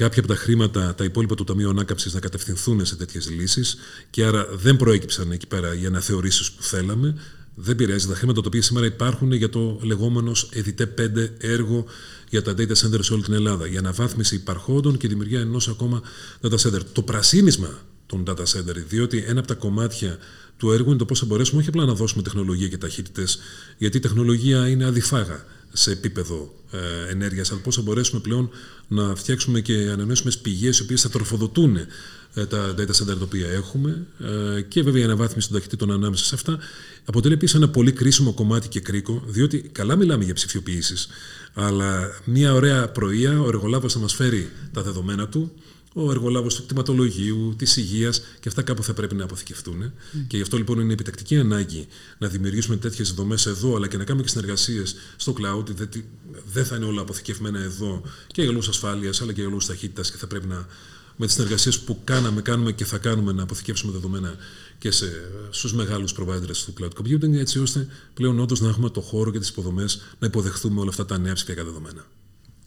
[0.00, 3.76] κάποια από τα χρήματα, τα υπόλοιπα του Ταμείου Ανάκαμψης να κατευθυνθούν σε τέτοιες λύσεις
[4.10, 7.14] και άρα δεν προέκυψαν εκεί πέρα οι αναθεωρήσει που θέλαμε.
[7.54, 8.06] Δεν πειράζει.
[8.06, 11.84] Τα χρήματα τα οποία σήμερα υπάρχουν για το λεγόμενο ΕΔΙΤΕ 5 έργο
[12.28, 13.66] για τα data centers σε όλη την Ελλάδα.
[13.66, 16.02] Για αναβάθμιση υπαρχόντων και δημιουργία ενός ακόμα
[16.42, 16.80] data center.
[16.92, 20.18] Το πρασίνισμα των data center, διότι ένα από τα κομμάτια
[20.56, 23.38] του έργου είναι το πώς θα μπορέσουμε όχι απλά να δώσουμε τεχνολογία και ταχύτητες,
[23.78, 28.50] γιατί η τεχνολογία είναι αδιφάγα σε επίπεδο ε, ενέργειας, αλλά πώς θα μπορέσουμε πλέον
[28.88, 31.76] να φτιάξουμε και ανανεώσιμες πηγές οι οποίες θα τροφοδοτούν
[32.34, 34.06] ε, τα data center τα οποία έχουμε
[34.56, 36.58] ε, και βέβαια η αναβάθμιση των ταχυτήτων ανάμεσα σε αυτά
[37.04, 41.08] αποτελεί επίσης ένα πολύ κρίσιμο κομμάτι και κρίκο, διότι καλά μιλάμε για ψηφιοποιήσεις,
[41.54, 45.52] αλλά μια ωραία πρωία ο εργολάβος θα μας φέρει τα δεδομένα του,
[45.94, 49.82] ο εργολάβος του κτηματολογίου, της υγείας και αυτά κάπου θα πρέπει να αποθηκευτούν.
[49.82, 50.18] Mm.
[50.26, 51.86] Και γι' αυτό λοιπόν είναι επιτακτική ανάγκη
[52.18, 55.74] να δημιουργήσουμε τέτοιες δομές εδώ, αλλά και να κάνουμε και συνεργασίες στο cloud.
[55.76, 56.08] Γιατί
[56.52, 60.10] δεν θα είναι όλα αποθηκευμένα εδώ και για λόγους ασφάλειας, αλλά και για λόγους ταχύτητας
[60.10, 60.66] και θα πρέπει να
[61.16, 64.34] με τις συνεργασίες που κάναμε, κάνουμε και θα κάνουμε να αποθηκεύσουμε δεδομένα
[64.78, 64.90] και
[65.50, 69.38] στους μεγάλους providers του cloud computing, έτσι ώστε πλέον όντως να έχουμε το χώρο και
[69.38, 72.06] τις υποδομές να υποδεχθούμε όλα αυτά τα νέα ψηφιακά δεδομένα.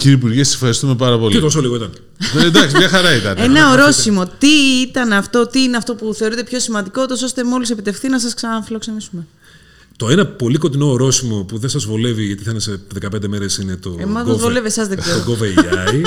[0.04, 1.34] Κύριε Υπουργέ, σας ευχαριστούμε πάρα πολύ.
[1.34, 1.91] Και τόσο λίγο ήταν.
[2.38, 3.38] Ε, εντάξει, μια χαρά ήταν.
[3.38, 4.26] Ένα ορόσημο.
[4.38, 4.47] Τι
[4.88, 8.34] ήταν αυτό, τι είναι αυτό που θεωρείτε πιο σημαντικό, τόσο ώστε μόλις επιτευχθεί να σας
[8.34, 9.28] ξαναφιλοξενήσουμε;
[9.97, 13.58] Το ένα πολύ κοντινό ορόσημο που δεν σας βολεύει γιατί θα είναι σε 15 μέρες
[13.58, 13.95] είναι το.
[13.99, 15.20] Εμά δεν βολεύει, εσάς δεν ξέρω.
[15.20, 16.01] Το GovAI.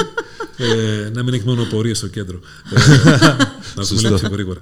[0.56, 2.40] ε, να μην έχει μόνο πορεία στο κέντρο.
[3.76, 4.60] ε, να πούμε λίγο πιο γρήγορα.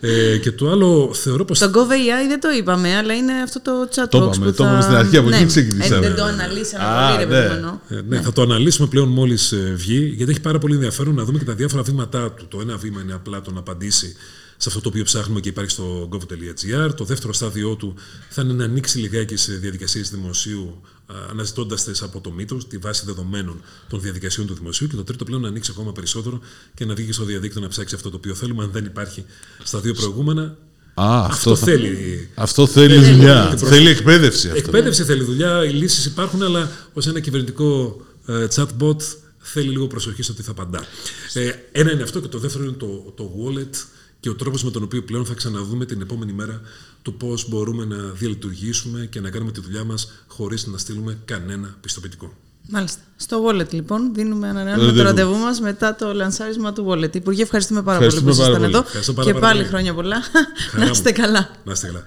[0.00, 1.54] Ε, και το άλλο θεωρώ πω.
[1.54, 4.62] Το GovAI δεν το είπαμε, αλλά είναι αυτό το chat Το box είπαμε, που το
[4.62, 4.68] θα...
[4.68, 5.46] είπαμε στην αρχή, από εκεί ναι.
[5.46, 6.06] ξεκινήσαμε.
[6.06, 7.48] Ε, δεν το αναλύσαμε Α, πολύ, ρε ναι.
[7.48, 7.80] παιδί μου.
[7.88, 11.38] Ε, ναι, θα το αναλύσουμε πλέον μόλις βγει, γιατί έχει πάρα πολύ ενδιαφέρον να δούμε
[11.38, 12.46] και τα διάφορα βήματά του.
[12.48, 14.16] Το ένα βήμα είναι απλά το να απαντήσει
[14.56, 16.90] σε αυτό το οποίο ψάχνουμε και υπάρχει στο gov.gr.
[16.96, 17.94] Το δεύτερο στάδιο του
[18.30, 20.80] θα είναι να ανοίξει λιγάκι σε διαδικασίες δημοσίου,
[21.30, 24.86] αναζητώντας τις από το μήτρο, τη βάση δεδομένων των διαδικασιών του δημοσίου.
[24.86, 26.40] Και το τρίτο πλέον να ανοίξει ακόμα περισσότερο
[26.74, 28.62] και να βγει και στο διαδίκτυο να ψάξει αυτό το οποίο θέλουμε.
[28.64, 29.24] Αν δεν υπάρχει
[29.62, 30.56] στα δύο προηγούμενα,
[30.96, 32.28] Α, αυτό, αυτό, θα- θέλει.
[32.34, 33.54] Αυτό θέλει Θέλει δουλειά.
[33.58, 34.58] την Θέλει εκπαίδευση αυτό.
[34.58, 38.96] Εκπαίδευση θέλει δουλειά, οι λύσεις υπάρχουν, αλλά ως ένα κυβερνητικό ε, chatbot
[39.38, 40.84] θέλει λίγο προσοχή στο τι θα απαντά.
[41.32, 43.76] Ε, ένα είναι αυτό και το δεύτερο είναι το, το wallet
[44.24, 46.60] και ο τρόπος με τον οποίο πλέον θα ξαναδούμε την επόμενη μέρα
[47.02, 51.76] το πώς μπορούμε να διαλειτουργήσουμε και να κάνουμε τη δουλειά μας χωρίς να στείλουμε κανένα
[51.80, 52.32] πιστοποιητικό.
[52.68, 53.00] Μάλιστα.
[53.16, 55.22] Στο wallet λοιπόν δίνουμε ανανεώνουμε το Ραντεβού.
[55.24, 57.14] ραντεβού μας μετά το λανσάρισμα του wallet.
[57.16, 58.72] Υπουργέ, ευχαριστούμε πάρα Ευχαριστούμε πολύ που πάρα ήσασταν πολύ.
[58.74, 58.78] εδώ.
[58.86, 59.68] Ευχαριστώ πάρα και πάρα πάλι πολύ.
[59.70, 60.22] χρόνια πολλά.
[60.70, 61.16] Χαρά να είστε μου.
[61.22, 61.50] καλά.
[61.64, 62.02] Να είστε καλά.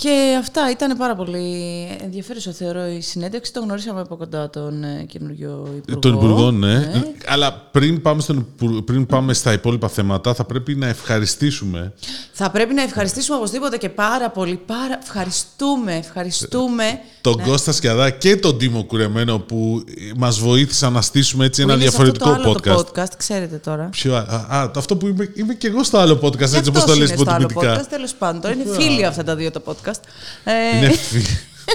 [0.00, 3.52] Και αυτά ήταν πάρα πολύ ενδιαφέρουσα, θεωρώ, η συνέντευξη.
[3.52, 5.98] Το γνωρίσαμε από κοντά τον ε, καινούριο υπουργό.
[6.00, 7.02] Τον Υπουργό, ναι.
[7.26, 11.92] Αλλά πριν πάμε, στον, Υπου- πριν πάμε στα υπόλοιπα θέματα, θα πρέπει να ευχαριστήσουμε.
[12.32, 14.60] Θα πρέπει να ευχαριστήσουμε οπωσδήποτε και πάρα πολύ.
[14.66, 14.98] Πάρα...
[15.02, 17.00] Ευχαριστούμε, ευχαριστούμε.
[17.34, 19.84] Τον Κώστας Σκιαδά και τον Τίμο Κουρεμένο που
[20.16, 22.84] μας βοήθησαν να στήσουμε έτσι Που ένα είναι σε αυτό διαφορετικό το άλλο podcast.
[22.94, 23.84] το podcast, ξέρετε τώρα.
[23.90, 26.56] Ποιο, α, α, το αυτό που είμαι, είμαι και εγώ στο άλλο podcast, Και έτσι
[26.68, 27.82] όπως αυτός το λες είναι στο άλλο υποτιμητικά.
[27.82, 28.40] podcast, τέλος πάντων.
[28.40, 30.00] Τώρα είναι φίλοι αυτά τα δύο τα podcast.
[30.44, 31.26] Ε, Είναι φι-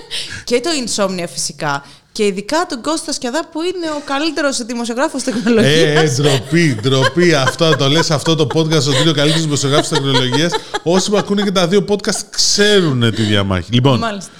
[0.49, 1.85] και το Insomnia φυσικά.
[2.11, 5.65] Και ειδικά τον Κώστας Σκιαδά που είναι ο καλύτερος δημοσιογράφος τεχνολογίας.
[5.75, 7.33] Ε, ε, ντροπή, ντροπή.
[7.47, 10.51] Αυτό το λες αυτό το podcast ότι είναι ο καλύτερο δημοσιογράφο τεχνολογίας.
[10.83, 13.71] Όσοι που ακούνε και τα δύο podcast ξέρουν τη διαμάχη.
[13.71, 14.31] Λοιπόν, Μάλιστα.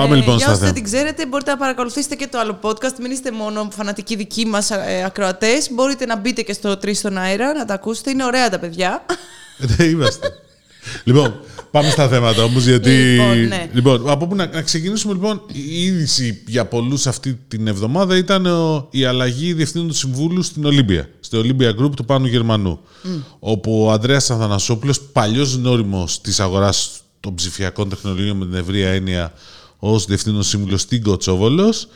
[0.00, 0.72] Πάμε Ε, λοιπόν για στα όσοι δεν θέματα.
[0.72, 2.96] την ξέρετε, μπορείτε να παρακολουθήσετε και το άλλο podcast.
[3.00, 5.68] Μην είστε μόνο φανατικοί δικοί μας ε, ακροατές.
[5.72, 8.10] Μπορείτε να μπείτε και στο 3 στον αέρα, να τα ακούσετε.
[8.10, 9.04] Είναι ωραία τα παιδιά.
[9.58, 10.28] Δεν είμαστε.
[11.04, 11.34] λοιπόν,
[11.70, 12.90] πάμε στα θέματα όμως, γιατί.
[12.90, 13.70] Λοιπόν, ναι.
[13.72, 15.42] Λοιπόν, από πού να, να ξεκινήσουμε, λοιπόν.
[15.52, 20.64] Η είδηση για πολλούς αυτή την εβδομάδα ήταν ο- η αλλαγή διευθύνων του συμβούλου στην
[20.64, 21.08] Ολύμπια.
[21.20, 22.80] Στο Olympia Group του Πάνου Γερμανού.
[23.38, 29.32] Όπου ο Ανδρέας Αθανασόπουλος, παλιός νόριμο της αγοράς των ψηφιακών τεχνολογίων με την ευρεία έννοια
[29.92, 31.88] ως διευθύνων σύμβουλος στην Κοτσόβολος,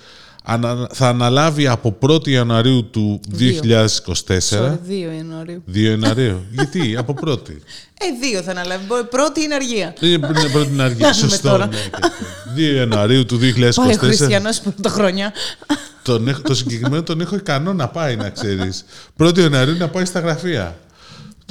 [0.92, 3.60] θα αναλάβει από 1η Ιανουαρίου του Δύο.
[3.62, 4.12] 2024.
[4.50, 5.62] Sorry, 2 Ιανουαρίου.
[5.66, 6.40] 2 Ιανουαρίου.
[6.50, 7.62] Γιατί, από πρώτη.
[8.02, 8.84] Ε, δύο θα αναλάβει.
[8.86, 9.94] Μπορεί- Πρώτη είναι αργία.
[10.00, 11.08] Είναι είναι πρώτη την αργία.
[11.10, 11.48] Κάνουμε Σωστό.
[11.50, 11.66] τώρα.
[11.66, 12.24] ναι, και αυτό.
[12.56, 13.72] 2 Ιανουαρίου του 2024.
[13.86, 15.32] Πάει ο Χριστιανός πρωτοχρονιά.
[16.02, 18.84] Τον έχω, το συγκεκριμένο τον έχω ικανό να πάει, να ξέρεις.
[19.16, 20.78] 1η Ιανουαρίου να πάει στα γραφεία.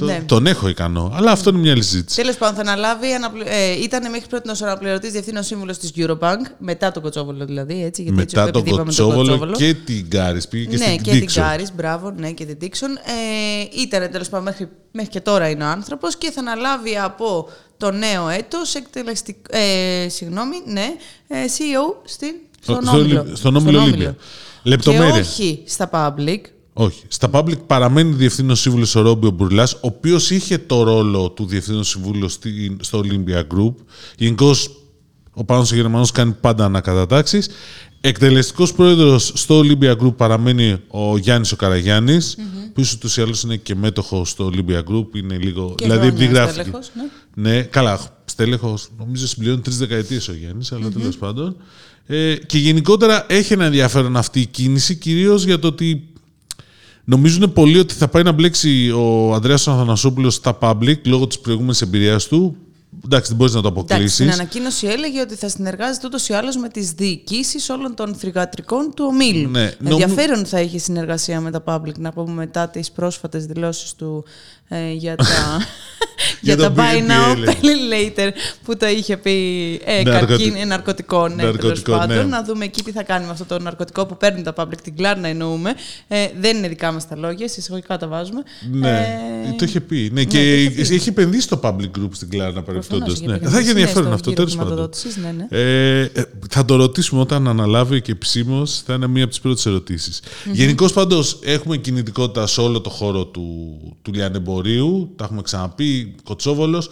[0.00, 0.22] Το- Ναι.
[0.26, 1.12] Τον έχω ικανό.
[1.14, 2.16] Αλλά αυτό είναι μια άλλη συζήτηση.
[2.20, 3.12] Τέλος πάντων, θα αναλάβει.
[3.12, 7.84] αναπλη- Ε, ήταν μέχρι πρώτη ο αναπληρωτής διευθύνων σύμβουλος της Eurobank, μετά τον Κοτσόβολο δηλαδή.
[7.84, 10.40] Έτσι, γιατί έτσι, Μετά τον επειδή είπαμε Κοτσόβολο και την Currys.
[10.50, 11.32] Πήγε και ναι, στην και την Dixons.
[11.34, 12.88] Currys, μπράβο, ναι, και την Dixons.
[13.74, 17.48] Ε, ήταν τέλος πάντων μέχρι, μέχρι και τώρα είναι ο άνθρωπος και θα αναλάβει από
[17.76, 18.74] το νέο έτος
[19.50, 20.86] ε, συγγνώμη, ναι,
[21.28, 22.32] ε, CEO στην,
[22.62, 23.26] στον Στο- Όμιλο.
[23.32, 24.10] στον Όμιλο Ολύμπια.
[24.62, 25.28] Και Λεπτομέρειες.
[25.28, 26.40] όχι στα public.
[26.82, 27.02] Όχι.
[27.08, 31.84] Στα public παραμένει διευθύνων σύμβουλος ο Ρόμπιο Μπουρλάς, ο οποίος είχε το ρόλο του διευθύνων
[31.84, 33.74] συμβούλου στη- στο Olympia Group.
[34.18, 34.70] Γενικώς
[35.32, 37.48] ο Πάνος ο Γερμανός κάνει πάντα ανακατατάξεις.
[38.00, 42.36] Εκτελεστικός πρόεδρος στο Olympia Group παραμένει ο Γιάννης ο Καραγιάννης,
[42.74, 45.74] που ίσως τους ή άλλως είναι και μέτοχο στο Olympia Group, είναι λίγο...
[45.76, 46.52] Και δηλαδή χρόνια δεν γράφει.
[46.52, 46.90] στέλεχος,
[47.34, 47.50] ναι.
[47.50, 51.56] Ναι, καλά, στέλεχος, νομίζω συμπληρώνει τρεις δεκαετίες ο Γιάννης, αλλά τέλος πάντων.
[52.06, 56.08] Ε, και γενικότερα έχει ένα ενδιαφέρον αυτή η κίνηση, κυρίως για το ότι
[57.10, 61.80] νομίζουν πολλοί ότι θα πάει να μπλέξει ο Ανδρέας Αθανασόπουλος στα public λόγω της προηγούμενης
[61.82, 62.56] εμπειρίας του.
[63.04, 64.14] Εντάξει, δεν μπορείς να το Εντάξει, αποκλείσεις.
[64.16, 68.92] στην ανακοίνωση έλεγε ότι θα συνεργάζεται ούτως ή άλλως με τις διοικήσεις όλων των θρηγατρικών
[68.96, 69.50] του ομίλου.
[69.50, 73.94] Ναι, νομ- Ενδιαφέρον θα είχε συνεργασία με τα public, να πούμε μετά τις πρόσφατες δηλώσεις
[73.94, 74.24] του
[74.68, 75.24] ε, για τα,
[76.40, 77.48] για Για τα το buy now, BNPL.
[77.64, 78.30] pay later,
[78.64, 79.30] που τα είχε πει
[79.84, 82.16] ε, Ναρκωτι- καρκίνη, ναρκωτικό, ναι, τέλος Ναρκωτικό, πάντων.
[82.16, 82.22] ναι.
[82.22, 84.96] Να δούμε εκεί τι θα κάνει με αυτό το ναρκωτικό που παίρνουν τα public, την
[84.96, 85.74] Κλάρνα εννοούμε.
[86.08, 88.42] Ε, δεν είναι δικά μας τα λόγια, σε εισαγωγικά τα βάζουμε.
[88.72, 88.88] Ναι,
[89.48, 90.10] Ε, το είχε πει.
[90.12, 90.94] Ναι, το και είχε πει.
[90.94, 92.88] έχει επενδύσει το public group στην Κλάρα παρεμπιπτόντως.
[92.88, 93.36] προφανώς, Ναι.
[93.36, 94.68] είχε Θα έχει επενδύσει, ναι, ενδιαφέρον στο αυτό, γύρο τέλος πάντων.
[94.72, 95.46] χρηματοδότησης, ναι, ναι.
[95.50, 98.66] Ε, ε, θα το ρωτήσουμε όταν αναλάβει και επισήμω.
[98.66, 100.20] Θα είναι μία από τις πρώτες ερωτήσεις.
[100.52, 105.12] Γενικώς πάντως έχουμε κινητικότητα σε όλο το χώρο του, του λιανεμπορίου.
[105.16, 106.14] Τα έχουμε ξαναπεί.
[106.24, 106.90] Κοτσόβολος.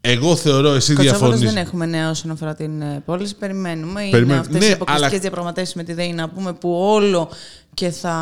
[0.00, 1.54] Εγώ θεωρώ, εσύ Κοτσόβολος διαφωνεί.
[1.54, 3.36] δεν έχουμε νέα όσον αφορά την ε, πώληση.
[3.36, 4.00] Περιμένουμε.
[4.10, 4.32] Περιμένουμε.
[4.32, 7.28] Είναι αυτές Ναι, οι αποκλειστικές αλλά- διαπραγματεύσεις με τη ΔΕΗ να πούμε που όλο
[7.74, 8.14] και θα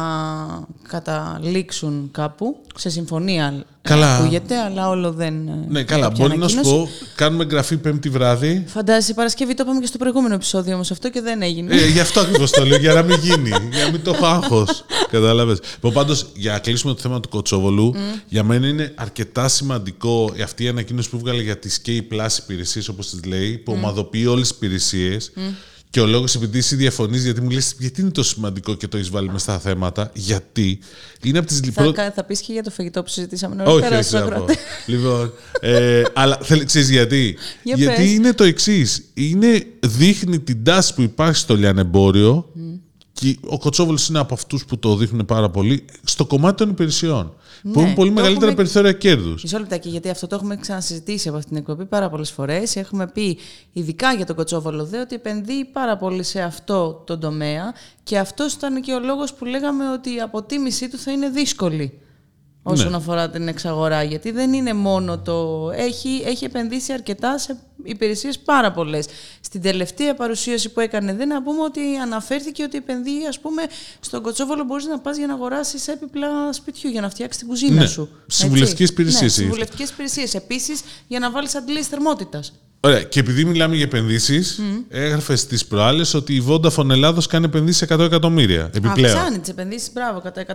[0.89, 2.57] καταλήξουν κάπου.
[2.77, 4.17] Σε συμφωνία Καλά.
[4.17, 5.49] ακούγεται, αλλά όλο δεν.
[5.49, 6.91] ε, Ναι, καλά, κάποια μπορεί να σου ανακοίνωση.
[7.01, 8.65] πω, κάνουμε εγγραφή Πέμπτη βράδυ.
[8.67, 11.75] Φαντάζεσαι, Παρασκευή το είπαμε και στο προηγούμενο επεισόδιο όμως αυτό και δεν έγινε.
[11.77, 13.49] Ε, γι' αυτό ακριβώς το λέω, για να μην γίνει.
[13.49, 14.85] για να μην το έχω άγχος.
[15.11, 15.59] Κατάλαβες.
[15.75, 17.95] Λοιπόν, πάντως, για να κλείσουμε το θέμα του Κοτσόβολου,
[18.29, 22.39] για μένα είναι αρκετά σημαντικό η αυτή η ανακοίνωση που βγάλε για τις K Plus
[22.39, 25.33] υπηρεσίες, όπως τις λέει, που ομαδοποιεί όλες τις υπηρεσίες.
[25.91, 28.97] Και ο λόγος επειδή εσύ διαφωνείς, γιατί μου λες, γιατί είναι τόσο σημαντικό και το
[28.97, 30.11] έχεις βάλει μες στα θέματα.
[30.15, 30.79] Γιατί
[31.23, 31.93] είναι από τις θα, λοιπόν.
[31.93, 34.31] κα- θα πεις και για το φαγητό που συζητήσαμε Όχι, νωρίτερα όχι, στους θα πω.
[34.33, 34.57] ακροατές.
[34.87, 38.11] Λοιπόν, ε, αλλά θέλει, ξέρεις γιατί; Για γιατί πες.
[38.13, 39.05] είναι το εξής.
[39.15, 42.51] Είναι, δείχνει την τάση που υπάρχει στο λιανεμπόριο
[43.21, 47.33] και ο Κοτσόβολος είναι από αυτούς που το δείχνουν πάρα πολύ στο κομμάτι των υπηρεσιών.
[47.63, 49.43] που Ναι, έχουν πολύ το μεγαλύτερα έχουμε- περιθώρια κέρδους.
[49.43, 52.77] Μισό λεπτάκι, γιατί αυτό το έχουμε ξανασυζητήσει από αυτή την εκπομπή πάρα πολλές φορές.
[52.77, 53.39] Έχουμε πει,
[53.73, 58.53] ειδικά για τον Κοτσόβολο ΔΕ, ότι επενδύει πάρα πολύ σε αυτό το τομέα και αυτός
[58.53, 61.99] ήταν και ο λόγος που λέγαμε ότι η αποτίμησή του θα είναι δύσκολη
[62.63, 62.97] όσον Ναι.
[62.97, 64.03] αφορά την εξαγορά.
[64.03, 65.71] Γιατί δεν είναι μόνο το.
[65.75, 69.07] Έχει, έχει επενδύσει αρκετά σε υπηρεσίες πάρα πολλές.
[69.41, 73.63] Στην τελευταία παρουσίαση που έκανε, δεν να πούμε ότι αναφέρθηκε ότι επενδύει, ας πούμε,
[74.01, 77.81] στον Κοτσόβολο μπορείς να πας για να αγοράσεις έπιπλα σπιτιού, για να φτιάξεις την κουζίνα
[77.81, 77.87] Ναι.
[77.87, 78.09] σου.
[78.27, 78.93] Συμβουλευτικές Έτσι.
[78.93, 79.37] υπηρεσίες Ναι, έχει.
[79.37, 80.35] συμβουλευτικές υπηρεσίες.
[80.35, 82.53] Επίσης, για να βάλεις αντλήσει θερμότητας.
[82.81, 83.03] Ωραία.
[83.03, 87.99] Και επειδή μιλάμε για επενδύσεις, έγραφε στις προάλλες ότι η Vodafone Ελλάδος κάνει επενδύσεις 100
[87.99, 89.17] εκατομμύρια επιπλέον.
[89.17, 90.53] Αυξάνει τις επενδύσεις, μπράβο, κατά 100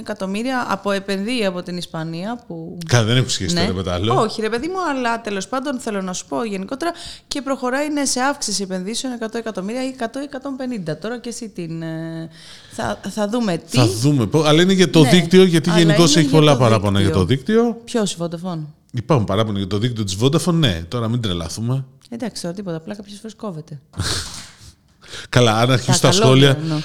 [0.00, 2.40] εκατομμύρια από επενδύει από την Ισπανία.
[2.46, 2.78] Που...
[2.88, 3.60] Καλά, δεν έχω σχέση Ναι.
[3.60, 4.20] τώρα με τα άλλο.
[4.20, 6.92] Όχι, ρε παιδί μου, αλλά τέλος πάντων θέλω να σου πω γενικότερα
[7.28, 9.94] και προχωράει ναι, σε αύξηση επενδύσεων 100 εκατομμύρια ή
[10.90, 10.96] 100-150.
[11.00, 11.82] Τώρα και εσύ την.
[11.82, 12.28] ε,
[12.72, 13.76] Θα, θα δούμε τι.
[13.78, 14.26] Θα δούμε.
[14.26, 16.58] πώς- Αλλά είναι για το Ναι, δίκτυο, γιατί αλλά γενικώς είναι έχει για πολλά το
[16.58, 17.80] παράπονα για το δίκτυο.
[17.84, 18.58] Ποιος η Vodafone;
[18.96, 20.82] Υπάρχουν παράπονα για το δίκτυο της Vodafone, ναι.
[20.88, 21.84] Τώρα μην τρελαθούμε.
[22.08, 22.76] Εντάξει, τώρα τίποτα.
[22.76, 23.80] Απλά κάποιες φορές κόβεται.
[25.28, 26.56] Καλά, αν αρχίσουν τα καλό σχόλια.
[26.62, 26.78] εννοώ.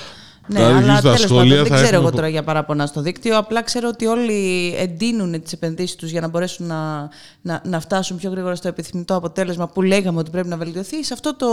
[0.51, 2.27] Ναι, Αν αλλά αρχίσουν τα τέλος πάντων, σχόλια δεν θα ξέρω έχουμε εγώ πο- τώρα
[2.27, 3.37] για παράπονα στο δίκτυο.
[3.37, 7.09] Απλά ξέρω ότι όλοι εντείνουν τις επενδύσεις τους για να μπορέσουν να,
[7.41, 11.03] να, να φτάσουν πιο γρήγορα στο επιθυμητό αποτέλεσμα που λέγαμε ότι πρέπει να βελτιωθεί.
[11.03, 11.49] Σε αυτό το,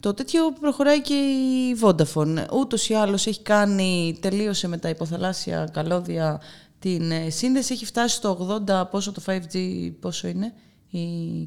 [0.00, 2.44] το τέτοιο προχωράει και η Vodafone.
[2.60, 6.40] Ούτως ή άλλως έχει κάνει, τελείωσε με τα υποθαλάσσια καλώδια
[6.84, 7.72] την ε, σύνδεση.
[7.72, 9.58] Έχει φτάσει στο 80, πόσο το 5G,
[10.00, 10.52] πόσο είναι.
[10.90, 10.98] Η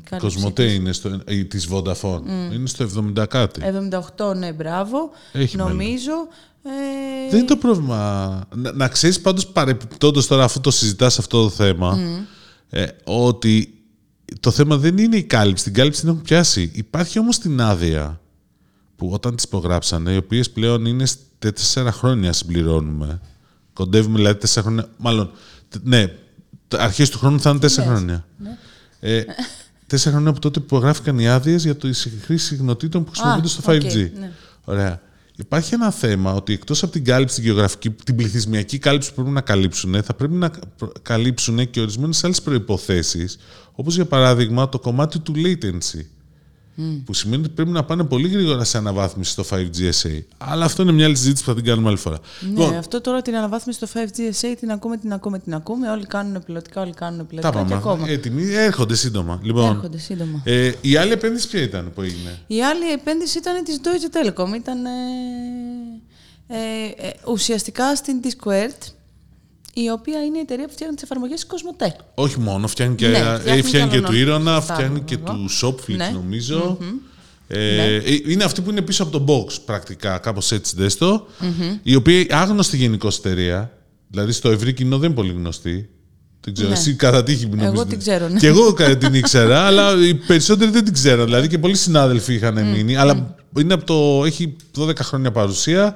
[0.09, 0.75] κάλυψη Κοσμοτέ της.
[0.75, 2.21] είναι στο, η, της Vodafone.
[2.53, 3.61] Είναι στο 70 κάτι.
[4.17, 5.09] 78, ναι, μπράβο.
[5.31, 6.11] Έχει νομίζω.
[6.63, 8.41] Ε, Δεν είναι το πρόβλημα.
[8.55, 11.99] Να, να ξέρεις πάντως παρεπιπτόντως τώρα, αφού το συζητάς αυτό το θέμα,
[12.69, 13.81] ε, ότι
[14.39, 15.63] το θέμα δεν είναι η κάλυψη.
[15.63, 16.71] Την κάλυψη την έχουν πιάσει.
[16.73, 18.21] Υπάρχει όμως την άδεια
[18.95, 23.21] που όταν τις υπογράψανε, οι οποίες πλέον είναι στε- τέσσερα χρόνια συμπληρώνουμε.
[23.77, 24.89] Κοντεύουμε δηλαδή τέσσερα χρόνια.
[24.97, 25.31] Μάλλον,
[25.69, 26.05] τε- ναι,
[26.77, 28.25] αρχές του χρόνου θα είναι τέσσερα χρόνια.
[28.99, 29.23] Ε,
[29.87, 33.61] τέσσερα χρόνια από τότε που υπογράφηκαν οι άδειες για τη χρήση συχνοτήτων που χρησιμοποιούνται στο
[33.65, 33.85] 5G.
[33.85, 34.31] οκ, ναι.
[34.63, 35.01] Ωραία.
[35.35, 39.29] Υπάρχει ένα θέμα ότι εκτός από την κάλυψη την γεωγραφική, την πληθυσμιακή κάλυψη που πρέπει
[39.29, 43.27] να καλύψουν, θα πρέπει να προ- καλύψουν και ορισμένες άλλες προποθέσει,
[43.71, 46.01] όπως για παράδειγμα το κομμάτι του latency.
[47.05, 50.19] Που σημαίνει ότι πρέπει να πάνε πολύ γρήγορα σε αναβάθμιση στο 5G SA.
[50.37, 52.19] Αλλά αυτό είναι μια άλλη συζήτηση που θα την κάνουμε άλλη φορά.
[52.41, 55.89] Ναι, Λοιπόν, αυτό τώρα την αναβάθμιση στο 5G SA την ακούμε, την ακούμε, την ακούμε.
[55.91, 57.75] Όλοι κάνουν πιλωτικά, όλοι κάνουν τα πιλωτικά και πάμε.
[57.75, 58.09] ακόμα.
[58.09, 58.53] Έτοιμοι.
[58.53, 59.39] Έρχονται σύντομα.
[59.43, 60.41] Λοιπόν, Έρχονται σύντομα.
[60.43, 64.55] ε, η άλλη επένδυση ποια ήταν που έγινε; Η άλλη επένδυση ήταν της Deutsche Telekom.
[64.55, 64.89] Ήταν ε,
[66.47, 68.91] ε, ε, ουσιαστικά στην T-Squared,
[69.83, 71.91] η οποία είναι η εταιρεία που φτιάχνει τις εφαρμογές της Cosmote.
[72.15, 74.61] Όχι μόνο, φτιάχνει και, Ναι, ε, φτιάχνει φτιάχνει και και άλλο του να- Ήρωνα, θα
[74.61, 75.33] φτιάχνει έλεγα και εγώ.
[75.33, 76.09] του Shopflix Ναι.
[76.13, 76.77] νομίζω.
[77.47, 77.83] Ε, Ναι.
[77.95, 81.27] ε, Είναι αυτή που είναι πίσω από το box πρακτικά, κάπως έτσι δες το,
[81.83, 83.71] η οποία άγνωστη γενικώς εταιρεία,
[84.09, 85.89] δηλαδή στο ευρύ κοινό δεν είναι πολύ γνωστή.
[86.41, 86.75] Δεν ξέρω, Ναι.
[86.75, 87.85] εσύ κατά τύχη Εγώ νομίζω.
[87.85, 88.39] την ξέρω, ναι.
[88.39, 91.25] Και εγώ κα- την ήξερα, αλλά οι περισσότεροι δεν την ξέραν.
[91.25, 92.95] Δηλαδή και πολλοί συνάδελφοι είχαν μείνει.
[92.97, 95.95] Αλλά είναι από το, έχει 12 χρόνια παρουσία,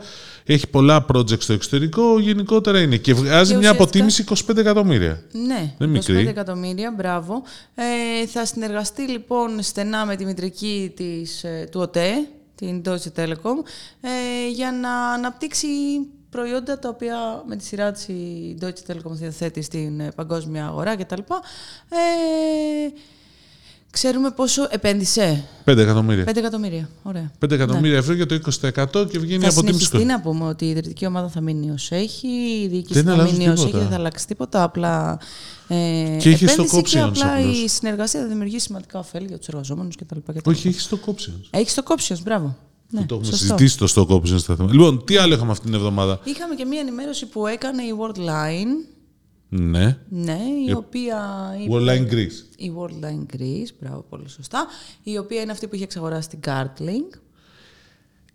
[0.54, 2.98] έχει πολλά project στο εξωτερικό, γενικότερα είναι.
[2.98, 5.22] Και βγάζει Και μια ουσιαστικά- αποτίμηση 25 εκατομμύρια.
[5.32, 6.28] Ναι, Δεν είναι 25 μικρή.
[6.28, 7.44] εκατομμύρια, μπράβο.
[7.76, 12.12] Ε, θα συνεργαστεί λοιπόν στενά με τη μητρική της, ε, του ΟΤΕ,
[12.56, 13.64] την Deutsche Telekom,
[14.02, 15.68] ε, για να αναπτύξει
[16.30, 20.96] προϊόντα τα οποία με τη σειρά της η Deutsche Telekom διαθέτει στην ε, παγκόσμια αγορά
[20.96, 21.20] κτλ.
[21.90, 21.96] Ε,
[23.92, 25.44] ξέρουμε πόσο επένδυσε.
[25.66, 26.24] 5 εκατομμύρια.
[26.28, 26.90] 5 εκατομμύρια.
[27.04, 27.32] Ωραία.
[27.46, 30.66] 5 εκατομμύρια ευρώ για το 20% και βγαίνει Θα από τίμηση συνεχιστεί να πούμε ότι
[30.66, 32.28] η ιδρυτική ομάδα θα μείνει ως έχει,
[32.64, 33.80] η διοίκηση Δεν θα αλλάζει μείνει ως έχει, τίποτα.
[33.84, 34.64] δεν θα αλλάξει τίποτα.
[34.64, 35.20] Απλά.
[35.68, 37.58] Ε, Και έχει επένδυση stock και options απλά απλώς.
[37.64, 40.18] η συνεργασία θα δημιουργήσει σημαντικά ωφέλη για τους εργαζόμενους κτλ.
[40.44, 41.42] Όχι, έχει το options.
[41.50, 42.58] Έχει το options, μπράβο.
[42.90, 43.38] Ναι, το έχουμε σωστό.
[43.56, 44.74] συζητήσει το stock options στα θέματα.
[44.74, 48.88] Λοιπόν, τι άλλο είχαμε αυτή την εβδομάδα; Είχαμε και μία ενημέρωση που έκανε η Worldline,
[49.54, 49.98] Ναι.
[50.10, 51.52] ναι, η οποία.
[51.62, 52.56] είπε- Worldline Greece.
[52.58, 54.68] Η Worldline Greece, μπράβο, πολύ σωστά.
[55.04, 57.20] Η οποία είναι αυτή που είχε εξαγοράσει την Gartling.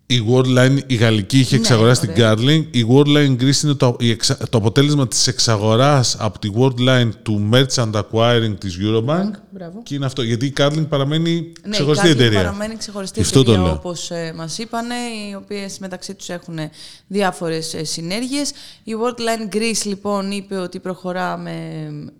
[0.09, 2.33] Η Worldline, η γαλλική είχε Ναι, εξαγοράσει την ωραία.
[2.33, 2.65] Gartling.
[2.71, 7.49] Η Worldline Greece είναι το, η εξα- το αποτέλεσμα της εξαγοράς από τη Worldline του
[7.53, 9.31] Merchant Acquiring της Eurobank.
[9.49, 9.81] Μπράβο.
[9.83, 10.21] Και είναι αυτό.
[10.21, 12.37] Γιατί η Gartling παραμένει Ναι, ξεχωριστή η Gartling εταιρεία.
[12.37, 13.77] παραμένει ξεχωριστή Γι' αυτό το εταιρεία, λέω.
[13.79, 14.95] όπως ε, μας είπανε,
[15.29, 16.59] οι οποίες μεταξύ τους έχουν
[17.07, 18.51] διάφορες ε, συνέργειες.
[18.83, 21.51] Η Worldline Greece, λοιπόν, είπε ότι προχωρά με,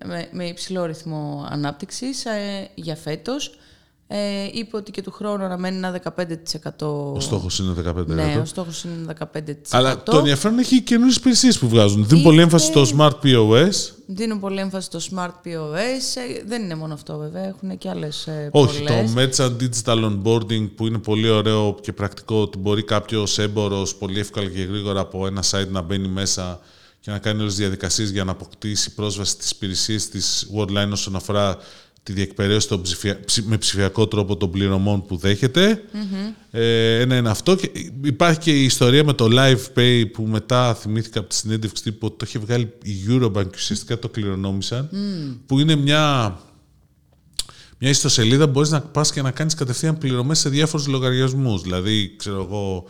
[0.06, 3.52] με, με υψηλό ρυθμό ανάπτυξης ε, για φέτος.
[4.10, 4.18] Ε,
[4.54, 7.14] είπε ότι και του χρόνου αναμένει ένα 15%.
[7.14, 8.06] Ο στόχος είναι 15%.
[8.06, 9.54] Ναι, ο στόχος είναι 15%.
[9.70, 12.08] Αλλά το ενδιαφέρον έχει καινούριες υπηρεσίες που βγάζουν.
[12.08, 13.70] Δίνουν πολύ Είναι- έμφαση στο Smart POS.
[14.06, 16.16] Δίνουν πολύ έμφαση στο Smart POS.
[16.38, 17.44] Ε, δεν είναι μόνο αυτό, βέβαια.
[17.48, 19.14] Έχουν και άλλες ε, Όχι, πολλές.
[19.14, 24.20] το Merchant Digital Onboarding που είναι πολύ ωραίο και πρακτικό ότι μπορεί κάποιο έμπορος πολύ
[24.20, 26.60] εύκολα και γρήγορα από ένα site να μπαίνει μέσα
[27.00, 31.16] και να κάνει όλες τις διαδικασίες για να αποκτήσει πρόσβαση στις υπηρεσίες της Worldline όσον
[31.16, 31.58] αφορά
[32.08, 35.84] τη διεκπαιρέωση των ψηφια- ψη- με ψηφιακό τρόπο των πληρωμών που δεχεται
[36.52, 37.56] Ε, ένα είναι αυτό.
[37.56, 37.72] Και
[38.04, 42.08] υπάρχει και η ιστορία με το Live Pay που μετά θυμήθηκα από τη συνέντευξη τύπου
[42.08, 44.90] ότι το είχε βγάλει η Eurobank και ουσιαστικά το κληρονόμησαν.
[45.46, 46.36] Που είναι μια
[47.80, 51.62] μια ιστοσελίδα που μπορείς να πας και να κάνεις κατευθείαν πληρωμές σε διάφορους λογαριασμούς.
[51.62, 52.86] Δηλαδή, ξέρω εγώ,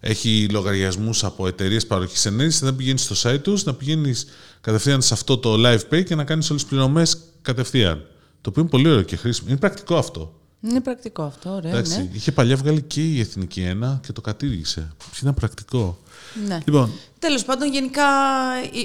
[0.00, 4.26] έχει λογαριασμούς από εταιρείες παροχής ενέργειας, δεν πηγαίνεις στο site τους, να πηγαίνεις
[4.60, 8.06] κατευθείαν σε αυτό το live pay και να κάνεις όλες τις πληρωμές κατευθείαν.
[8.42, 9.48] Το οποίο είναι πολύ ωραίο και χρήσιμο.
[9.50, 10.34] Είναι πρακτικό αυτό.
[10.60, 11.70] Είναι πρακτικό αυτό, ωραία.
[11.70, 12.08] Εντάξει, Ναι.
[12.12, 14.92] Είχε παλιά βγάλει και η Εθνική Ένα και το κατήργησε.
[15.22, 15.98] Είναι πρακτικό.
[16.46, 16.58] ναι.
[16.64, 16.90] Λοιπόν,
[17.22, 18.04] Τέλος πάντων, γενικά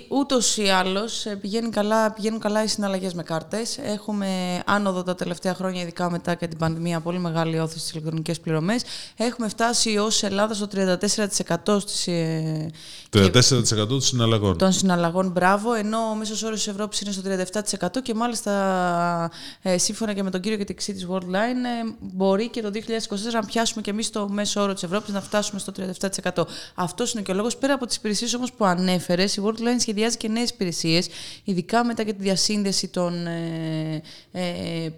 [0.08, 3.78] ούτως ή άλλως πηγαίνουν καλά, πηγαίνουν καλά οι συναλλαγές με κάρτες.
[3.78, 4.28] Έχουμε
[4.66, 8.82] άνοδο τα τελευταία χρόνια, ειδικά μετά και την πανδημία, πολύ μεγάλη όθηση στις ηλεκτρονικές πληρωμές.
[9.18, 12.72] Έχουμε φτάσει ως Ελλάδα στο 34% στις, ε,
[13.10, 14.58] 34% των συναλλαγών.
[14.58, 19.32] των συναλλαγών, μπράβο, ενώ ο μέσος όρος της Ευρώπης είναι στο 37% και μάλιστα
[19.62, 23.34] ε, σύμφωνα και με τον κύριο και της τη Worldline, ε, μπορεί και το 2024
[23.34, 26.48] να πιάσουμε και εμείς το μέσο όρο της Ευρώπης να φτάσουμε στο 37%.
[26.76, 27.58] Αυτός είναι και ο λόγος.
[27.58, 31.08] Πέρα από τις υπηρεσίες όμως που ανέφερες, η Worldline σχεδιάζει και νέες υπηρεσίες,
[31.44, 34.02] ειδικά μετά και τη διασύνδεση των ε,
[34.32, 34.42] ε,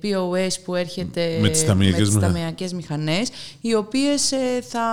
[0.04, 2.34] POS που έρχεται Με τις ταμιακές τις μηχανές.
[2.34, 3.30] ταμιακές μηχανές,
[3.62, 4.84] οι οποίες ε, θα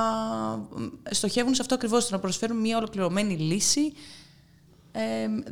[1.11, 3.93] στοχεύουν σε αυτό ακριβώς, το να προσφέρουν μια ολοκληρωμένη λύση.
[4.93, 5.03] Ε,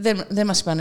[0.00, 0.78] δεν, δεν μας είπαν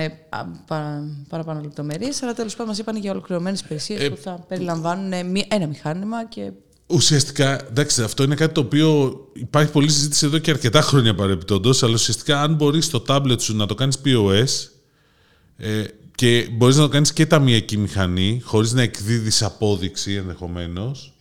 [0.67, 5.13] πα, παραπάνω λεπτομέρειες, αλλά τέλος πάντων μας είπαν για ολοκληρωμένες υπηρεσίες Ε, που θα περιλαμβάνουν
[5.13, 6.51] ε, μία- ένα μηχάνημα και
[6.87, 11.83] Ουσιαστικά, εντάξει, αυτό είναι κάτι το οποίο υπάρχει πολλή συζήτηση εδώ και αρκετά χρόνια παρεμπιπτόντως,
[11.83, 14.69] αλλά ουσιαστικά αν μπορείς στο tablet σου να το κάνεις POS
[15.57, 15.83] ε,
[16.15, 21.13] και μπορείς να το κάνεις και ταμιακή μηχανή, χωρίς να εκδίδεις απόδειξη ενδεχομένως,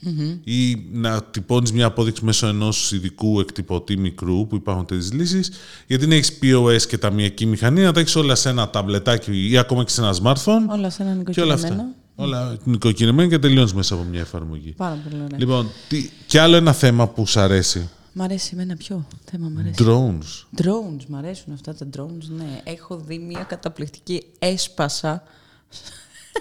[0.45, 5.51] ή να τυπώνεις μια απόδειξη μέσω ενός ειδικού εκτυπωτή μικρού που υπάρχουν τέτοιες λύσεις,
[5.87, 9.59] γιατί να έχεις POS και ταμιακή μηχανή, να τα έχεις όλα σε ένα ταμπλετάκι ή
[9.59, 10.69] ακόμα και σε ένα smartphone.
[10.69, 11.83] όλα σε ένα και όλα νοικοκυριμένο.
[11.83, 12.02] αυτά.
[12.15, 14.73] Όλα νοικοκυρεμένα και τελειώνεις μέσα από μια εφαρμογή.
[14.77, 15.39] Πάρα πολύ ωραία.
[15.39, 17.89] Λοιπόν, τι, και άλλο ένα θέμα που σου αρέσει.
[18.13, 19.85] Μ' αρέσει εμένα ποιο θέμα μ' αρέσει.
[19.87, 20.61] Drones.
[20.63, 22.61] Drones, μ' αρέσουν αυτά τα drones, ναι.
[22.65, 25.23] Έχω δει μια καταπληκτική έσπασα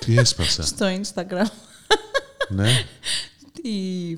[0.05, 1.47] Τι έσπασα; στο Instagram.
[2.49, 2.69] ναι.
[3.61, 3.69] τη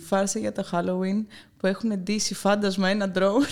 [0.06, 1.26] φάρσα για το Halloween
[1.58, 3.49] που έχουν ντύσει φάντασμα ένα drone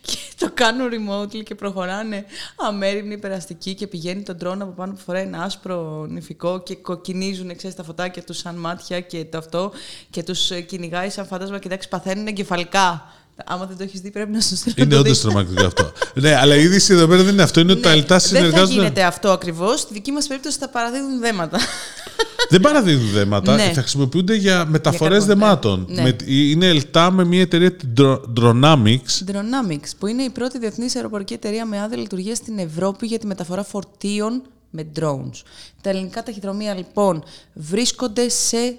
[0.00, 2.24] και το κάνουν remotely και προχωράνε
[2.56, 7.56] αμέριμνοι περαστικοί και πηγαίνει το drone από πάνω που φοράει ένα άσπρο νηφικό και κοκκινίζουν
[7.56, 9.72] ξέρεις, τα φωτάκια τους σαν μάτια και το αυτό
[10.10, 13.12] και τους ε, κυνηγάει σαν φάντασμα και εντάξει παθαίνουν εγκεφαλικά.
[13.46, 15.20] Άμα δεν το έχεις δει πρέπει να σου στείλω να Είναι το όντως δεις.
[15.20, 15.92] τρομακτικό αυτό.
[16.14, 17.60] ναι, αλλά η είδηση εδώ πέρα δεν είναι αυτό.
[17.60, 18.72] Είναι ότι τα Ναι, λιτά δεν θα συνεργάζονται.
[18.72, 19.80] γίνεται αυτό ακριβώς.
[19.80, 21.58] Στη δική μας περίπτωση θα παραδίδουν δέματα.
[22.50, 23.70] δεν παραδίδουν δέματα, Ναι.
[23.74, 25.40] θα χρησιμοποιούνται για μεταφορές κακό, ναι.
[25.40, 25.86] δεμάτων.
[25.88, 26.02] Ναι.
[26.02, 29.24] Με- είναι ελτά με μια εταιρεία την Dro- Dronamics.
[29.32, 33.26] Dronamics, που είναι η πρώτη διεθνής αεροπορική εταιρεία με άδεια λειτουργία στην Ευρώπη για τη
[33.26, 35.42] μεταφορά φορτίων με drones.
[35.80, 38.76] Τα ελληνικά ταχυδρομεία λοιπόν βρίσκονται σε.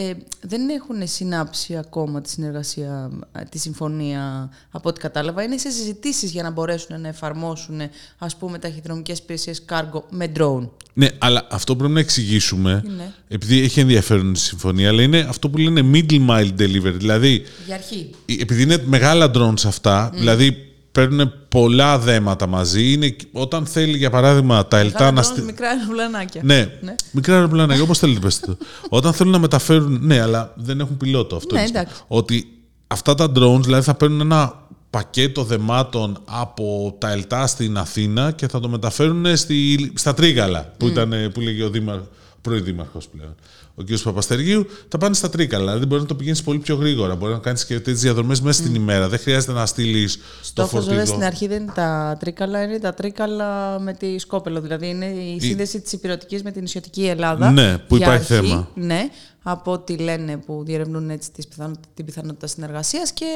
[0.00, 5.42] Ε, δεν έχουν συνάψει ακόμα τη συνεργασία, ε, τη συμφωνία από ό,τι κατάλαβα.
[5.42, 7.80] Είναι σε συζητήσεις για να μπορέσουν να εφαρμόσουν
[8.18, 10.68] ας πούμε ταχυδρομικές υπηρεσίες cargo με drone.
[10.94, 12.82] Ναι, αλλά αυτό πρέπει να εξηγήσουμε.
[12.86, 13.12] Είναι.
[13.28, 16.94] Επειδή έχει ενδιαφέρον η συμφωνία, αλλά είναι αυτό που λένε middle mile delivery.
[16.96, 18.10] Δηλαδή, Για αρχή.
[18.40, 20.67] επειδή είναι μεγάλα drones αυτά, δηλαδή
[20.98, 22.92] παίρνουν πολλά δέματα μαζί.
[22.92, 25.46] Είναι, όταν θέλει, για παράδειγμα, τα ελτά Μεγάλα να drones, στείλει.
[25.46, 26.40] μικρά αεροπλανάκια.
[26.44, 26.94] Ναι, Ναι.
[27.10, 28.56] μικρά αεροπλάνα, όπως θέλετε πέστε το.
[28.88, 29.98] Όταν θέλουν να μεταφέρουν.
[30.02, 31.54] Ναι, αλλά δεν έχουν πιλότο αυτό.
[31.54, 31.94] Ναι, είναι εντάξει.
[31.94, 32.16] σημαντικό.
[32.18, 32.46] Ότι
[32.86, 38.48] αυτά τα drones δηλαδή θα παίρνουν ένα πακέτο δεμάτων από τα Ελτά στην Αθήνα και
[38.48, 41.98] θα το μεταφέρουν στη, στα Τρίκαλα, που, ήταν, που λέγει ο Δήμαρ,
[42.42, 43.34] πρώην Δήμαρχος πλέον.
[43.78, 44.02] Ο κ.
[44.02, 45.64] Παπαστεργίου, τα πάνε στα Τρίκαλα.
[45.64, 47.16] Δηλαδή μπορεί να το πηγαίνεις πολύ πιο γρήγορα.
[47.16, 49.08] Μπορεί να κάνεις και τέτοιες διαδρομές μέσα στην ημέρα.
[49.08, 51.06] Δεν χρειάζεται να στείλεις το Στόχος βέβαια φορτηγό.
[51.06, 54.60] στην αρχή δεν είναι τα τρίκαλα, είναι τα τρίκαλα με τη Σκόπελο.
[54.60, 57.50] Δηλαδή είναι η σύνδεση της υπηρετικής με την νησιωτική Ελλάδα.
[57.50, 58.68] Ναι, που Για υπάρχει αρχή, θέμα.
[58.74, 59.08] Ναι,
[59.50, 63.26] από ό,τι λένε που διερευνούν έτσι τις πιθανό- την πιθανότητα συνεργασίας και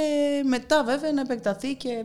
[0.49, 2.05] μετά βέβαια να επεκταθεί και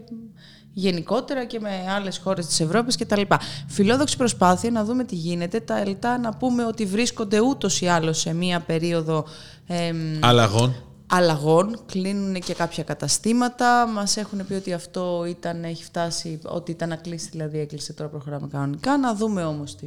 [0.74, 3.22] γενικότερα και με άλλες χώρες της Ευρώπης κτλ.
[3.68, 5.60] Φιλόδοξη προσπάθεια να δούμε τι γίνεται.
[5.60, 9.26] Τα ΕΛΤΑ να πούμε ότι βρίσκονται ούτως ή άλλως σε μία περίοδο
[9.68, 10.76] εμ, Αλλαγών.
[11.08, 13.88] αλλαγών, κλείνουν και κάποια καταστήματα.
[13.88, 18.10] Μας έχουν πει ότι αυτό ήταν, έχει φτάσει, ότι ήταν να κλείσει, δηλαδή έκλεισε, τώρα
[18.10, 18.98] προχωράμε κανονικά.
[18.98, 19.86] Να δούμε όμως τι,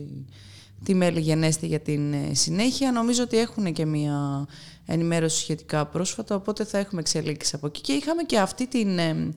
[0.84, 2.92] τι μέλη γενέστε για την ε, συνέχεια.
[2.92, 4.46] Νομίζω ότι έχουν και μία
[4.86, 7.80] ενημέρωση σχετικά πρόσφατα, οπότε θα έχουμε εξελίξεις από εκεί.
[7.80, 8.98] Και είχαμε και αυτή την...
[8.98, 9.32] ε,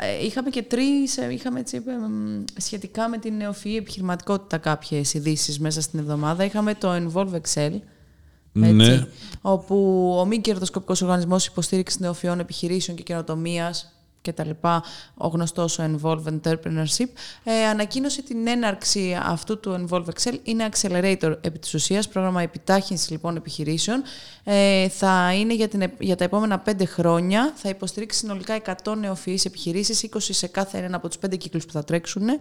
[0.00, 5.14] ε, Είχαμε και τρεις, ε, είχαμε έτσι, ε, μ, σχετικά με την νεοφυή επιχειρηματικότητα κάποιες
[5.14, 6.44] ειδήσεις μέσα στην εβδομάδα.
[6.44, 7.72] Είχαμε το Involve Excel,
[8.56, 9.06] έτσι, Ναι.
[9.40, 9.76] όπου
[10.18, 13.93] ο μη κερδοσκοπικός οργανισμός υποστήριξης νεοφυών επιχειρήσεων και καινοτομίας
[14.24, 14.82] και τα λοιπά,
[15.14, 17.08] ο γνωστός ο Involve Entrepreneurship,
[17.44, 20.34] ε, ανακοίνωσε την έναρξη αυτού του Involve Excel.
[20.42, 24.02] Είναι accelerator επί της ουσίας, πρόγραμμα επιτάχυνσης λοιπόν επιχειρήσεων.
[24.44, 27.52] Ε, θα είναι για, την, επ- για τα επόμενα πέντε χρόνια.
[27.56, 28.54] Θα υποστηρίξει συνολικά
[28.84, 32.28] 100 νεοφυείς επιχειρήσεις, 20 σε κάθε έναν από τους πέντε κύκλους που θα τρέξουν.
[32.28, 32.36] Ε,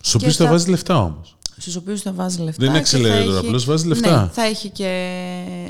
[0.00, 1.36] Στου και οποίου θα θα- βάζεις λεφτά όμως.
[1.58, 2.64] Στους οποίους θα βάζεις λεφτά.
[2.64, 4.22] Δεν είναι και θα accelerator, έχει- απλώς βάζεις λεφτά.
[4.22, 5.18] Ναι, θα έχει και.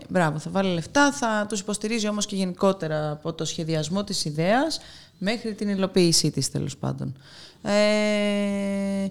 [0.08, 4.80] Μπράβο, θα βάλει λεφτά, θα τους υποστηρίζει όμως και γενικότερα από το σχεδιασμό της ιδέας
[5.18, 7.14] μέχρι την υλοποίησή της τέλος πάντων.
[7.62, 9.06] Ε,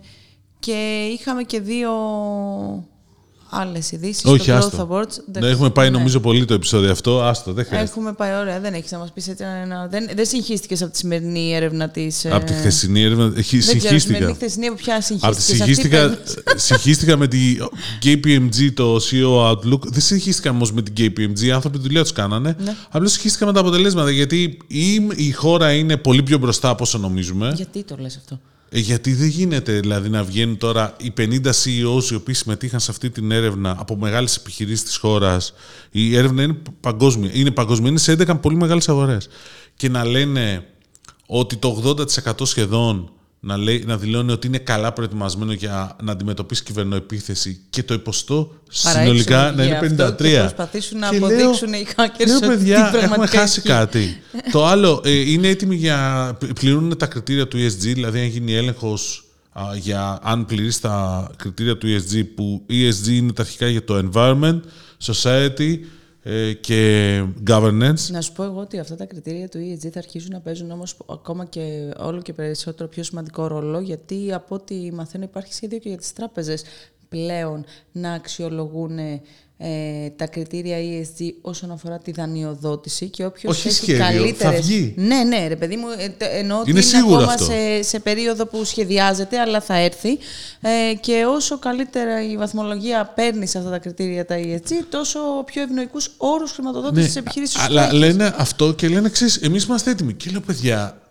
[0.60, 1.92] και είχαμε και δύο
[3.54, 4.88] άλλες ειδήσεις Όχι, στο Growth άστο.
[4.92, 5.24] Awards.
[5.32, 5.98] Δεν έχουμε πάει Ναι.
[5.98, 7.22] νομίζω πολύ το επεισόδιο αυτό.
[7.22, 7.90] Άστο, δεν χρειάζεται.
[7.92, 9.88] Έχουμε πάει ωραία, δεν έχεις να μας πεις έτσι ένα.
[9.92, 12.26] Δεν, δεν συγχύστηκες από τη σημερινή έρευνα της.
[12.26, 13.34] Από τη χθεσινή έρευνα.
[13.38, 14.34] Έχει- Δεν ξέρω, σημερινή Συγχύστηκα.
[14.34, 15.66] χθεσινή από ποια Από τη συγχύστηκες.
[15.66, 16.18] συγχύστηκα,
[16.56, 17.58] συγχύστηκα με τη
[18.04, 19.82] KPMG, το CEO Outlook.
[19.84, 21.40] Δεν συγχύστηκα όμως με την KPMG.
[21.42, 22.56] Οι άνθρωποι τη δουλειά τους κάνανε.
[22.64, 22.76] Ναι.
[22.90, 24.12] Απλώς συγχύστηκα με τα αποτελέσματα.
[24.12, 27.52] Γιατί η, η χώρα είναι πολύ πιο μπροστά από όσο νομίζουμε.
[27.56, 28.40] Γιατί το λες αυτό;
[28.76, 32.92] Ε, γιατί δεν γίνεται δηλαδή να βγαίνουν τώρα οι 50 CEOs οι οποίοι συμμετείχαν σε
[32.92, 35.54] αυτή την έρευνα από μεγάλες επιχειρήσεις της χώρας.
[35.92, 37.30] Η έρευνα είναι παγκόσμια.
[37.34, 39.28] Είναι παγκόσμια, είναι σε 11 πολύ μεγάλες αγορές.
[39.76, 40.66] Και να λένε
[41.26, 43.12] ότι το 80% σχεδόν
[43.46, 48.54] να, λέει, να δηλώνει ότι είναι καλά προετοιμασμένο για να αντιμετωπίσει κυβερνοεπίθεση και το υποστό
[48.70, 50.16] συνολικά να είναι 53.
[50.18, 53.70] Και προσπαθήσουν να Και λέω- αποδείξουν οι hackers Λέω, ότι παιδιά, έχουμε πραγματικά χάσει ισχύει.
[53.72, 54.22] κάτι.
[54.52, 56.38] το άλλο, ε, είναι έτοιμοι για.
[56.60, 59.24] πληρούν τα κριτήρια του ESG, δηλαδή αν γίνει έλεγχος
[59.80, 64.60] για αν πληρείς τα κριτήρια του ESG, που ESG είναι τα αρχικά για το environment,
[65.06, 65.78] society ε,
[66.62, 68.10] και governance.
[68.12, 70.98] Να σου πω εγώ ότι αυτά τα κριτήρια του ESG θα αρχίσουν να παίζουν όμως
[71.10, 75.90] ακόμα και όλο και περισσότερο πιο σημαντικό ρόλο γιατί από ό,τι μαθαίνω υπάρχει σχέδιο και
[75.90, 76.64] για τις τράπεζες
[77.18, 78.98] πλέον να αξιολογούν
[79.58, 84.66] ε, τα κριτήρια ESG όσον αφορά τη δανειοδότηση και όποιος Όχι έχει σχέδιο, θα καλύτερες...
[84.66, 84.94] βγει.
[84.98, 87.44] Ναι, ναι, ρε παιδί μου, ε, τε- εννοώ ότι Είναι είναι σίγουρο ακόμα αυτό.
[87.46, 90.10] σε, σε περίοδο που σχεδιάζεται, αλλά θα έρθει.
[90.62, 95.62] Ε, και όσο καλύτερα η βαθμολογία παίρνει σε αυτά τα κριτήρια τα ESG, τόσο πιο
[95.62, 100.14] ευνοϊκούς όρους χρηματοδότησης της επιχείρησης Ναι, αλλά λένε αυτό και λένε εξή: Εμείς είμαστε έτοιμοι.
[100.14, 101.03] Και λέω, παιδιά, η- η-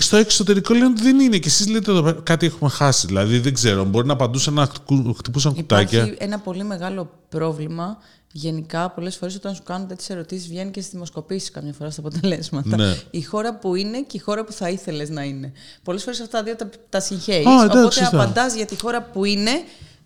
[0.00, 1.38] στο εξωτερικό λένε ότι δεν είναι.
[1.38, 3.06] Και εσείς λέτε εδώ πέρα, κάτι έχουμε χάσει.
[3.06, 3.84] Δηλαδή δεν ξέρω.
[3.84, 5.98] Μπορεί να απαντούσαν να χτυπού- χτυπούσαν κουτάκια.
[5.98, 7.98] Υπάρχει ένα πολύ μεγάλο πρόβλημα.
[8.32, 12.00] Γενικά, πολλές φορές όταν σου κάνουν τέτοιες ερωτήσεις, βγαίνει και στις δημοσκοπήσεις καμιά φορά στα
[12.00, 12.76] αποτελέσματα.
[12.76, 12.96] Ναι.
[13.10, 15.52] Η χώρα που είναι και η χώρα που θα ήθελες να είναι.
[15.82, 17.46] Πολλές φορές αυτά τα δύο τα, τα συγχαίεις.
[17.46, 18.22] Α, εντάξει, Οπότε σωστά.
[18.22, 19.50] απαντάς για τη χώρα που είναι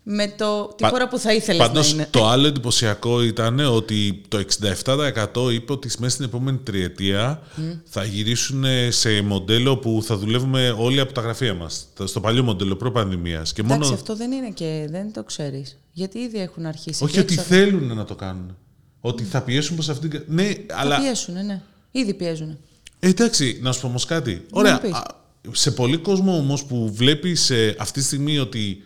[0.05, 2.07] με το, τη Πα- χώρα που θα ήθελες Πάντως, να είναι.
[2.11, 7.41] το άλλο εντυπωσιακό ήταν ότι το 67% είπε ότι μέσα στην επόμενη τριετία
[7.85, 11.87] θα γυρίσουν σε μοντέλο που θα δουλεύουμε όλοι από τα γραφεία μας.
[12.03, 13.53] Στο παλιό μοντέλο προ-πανδημίας.
[13.53, 13.93] Και Εντάξει, μόνο...
[13.95, 15.77] αυτό δεν είναι και δεν το ξέρεις.
[15.91, 17.03] Γιατί ήδη έχουν αρχίσει.
[17.03, 18.57] Όχι και ότι έξω- θέλουν να το κάνουν.
[19.01, 20.19] Ότι θα πιέσουν προς αυτήν την...
[20.19, 20.99] κα- Ναι, Θα αλλά...
[20.99, 21.61] πιέσουν, ναι.
[21.91, 22.57] Ήδη πιέζουν.
[22.99, 24.45] Ε, εντάξει, να σου πω όμως κάτι.
[24.51, 24.79] Ωραία.
[24.79, 24.91] πεις.
[24.91, 25.03] α,
[25.51, 28.83] Σε πολύ κόσμο όμως που βλέπεις ε, αυτή τη στιγμή ότι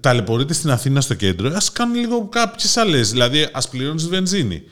[0.00, 3.10] ταλαιπωρείται στην Αθήνα στο κέντρο, ας κάνουν λίγο κάποιες άλλες.
[3.10, 4.62] Δηλαδή, ας πληρώνεις βενζίνη.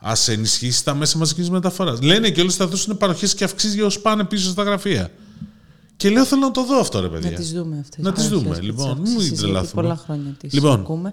[0.00, 2.02] Α ενισχύσεις τα μέσα μαζικής μεταφοράς.
[2.02, 5.10] Λένε και όλοι θα δώσουν παροχές και αυξήσεις για όσους πάνε πίσω στα γραφεία.
[5.96, 7.30] Και λέω θέλω να το δω αυτό, ρε παιδιά.
[7.30, 8.04] Να τις δούμε αυτές.
[8.04, 9.82] Να τις τις δούμε, παροχές και τις λοιπόν, αυξήσεις, μην γιατί τρελαθούμε.
[9.82, 10.80] Πολλά χρόνια τις Λοιπόν.
[10.80, 11.12] ακούμε.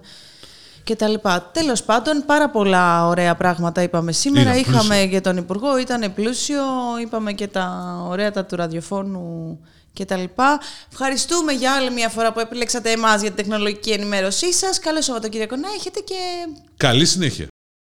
[0.84, 1.50] Και τα λοιπά.
[1.52, 4.50] Τέλος πάντων, πάρα πολλά ωραία πράγματα είπαμε σήμερα.
[4.50, 5.04] Ήταν Είχαμε πλούσιο.
[5.08, 6.62] για τον Υπουργό, ήταν πλούσιο.
[7.02, 9.58] Είπαμε και τα ωραία τα του ραδιοφώνου
[9.96, 10.60] και τα λοιπά.
[10.92, 14.78] Ευχαριστούμε για άλλη μια φορά που επιλέξατε εμάς για την τεχνολογική ενημέρωσή σας.
[14.78, 16.14] Καλό Σαββατοκύριακο να έχετε και
[16.76, 17.46] Καλή συνέχεια.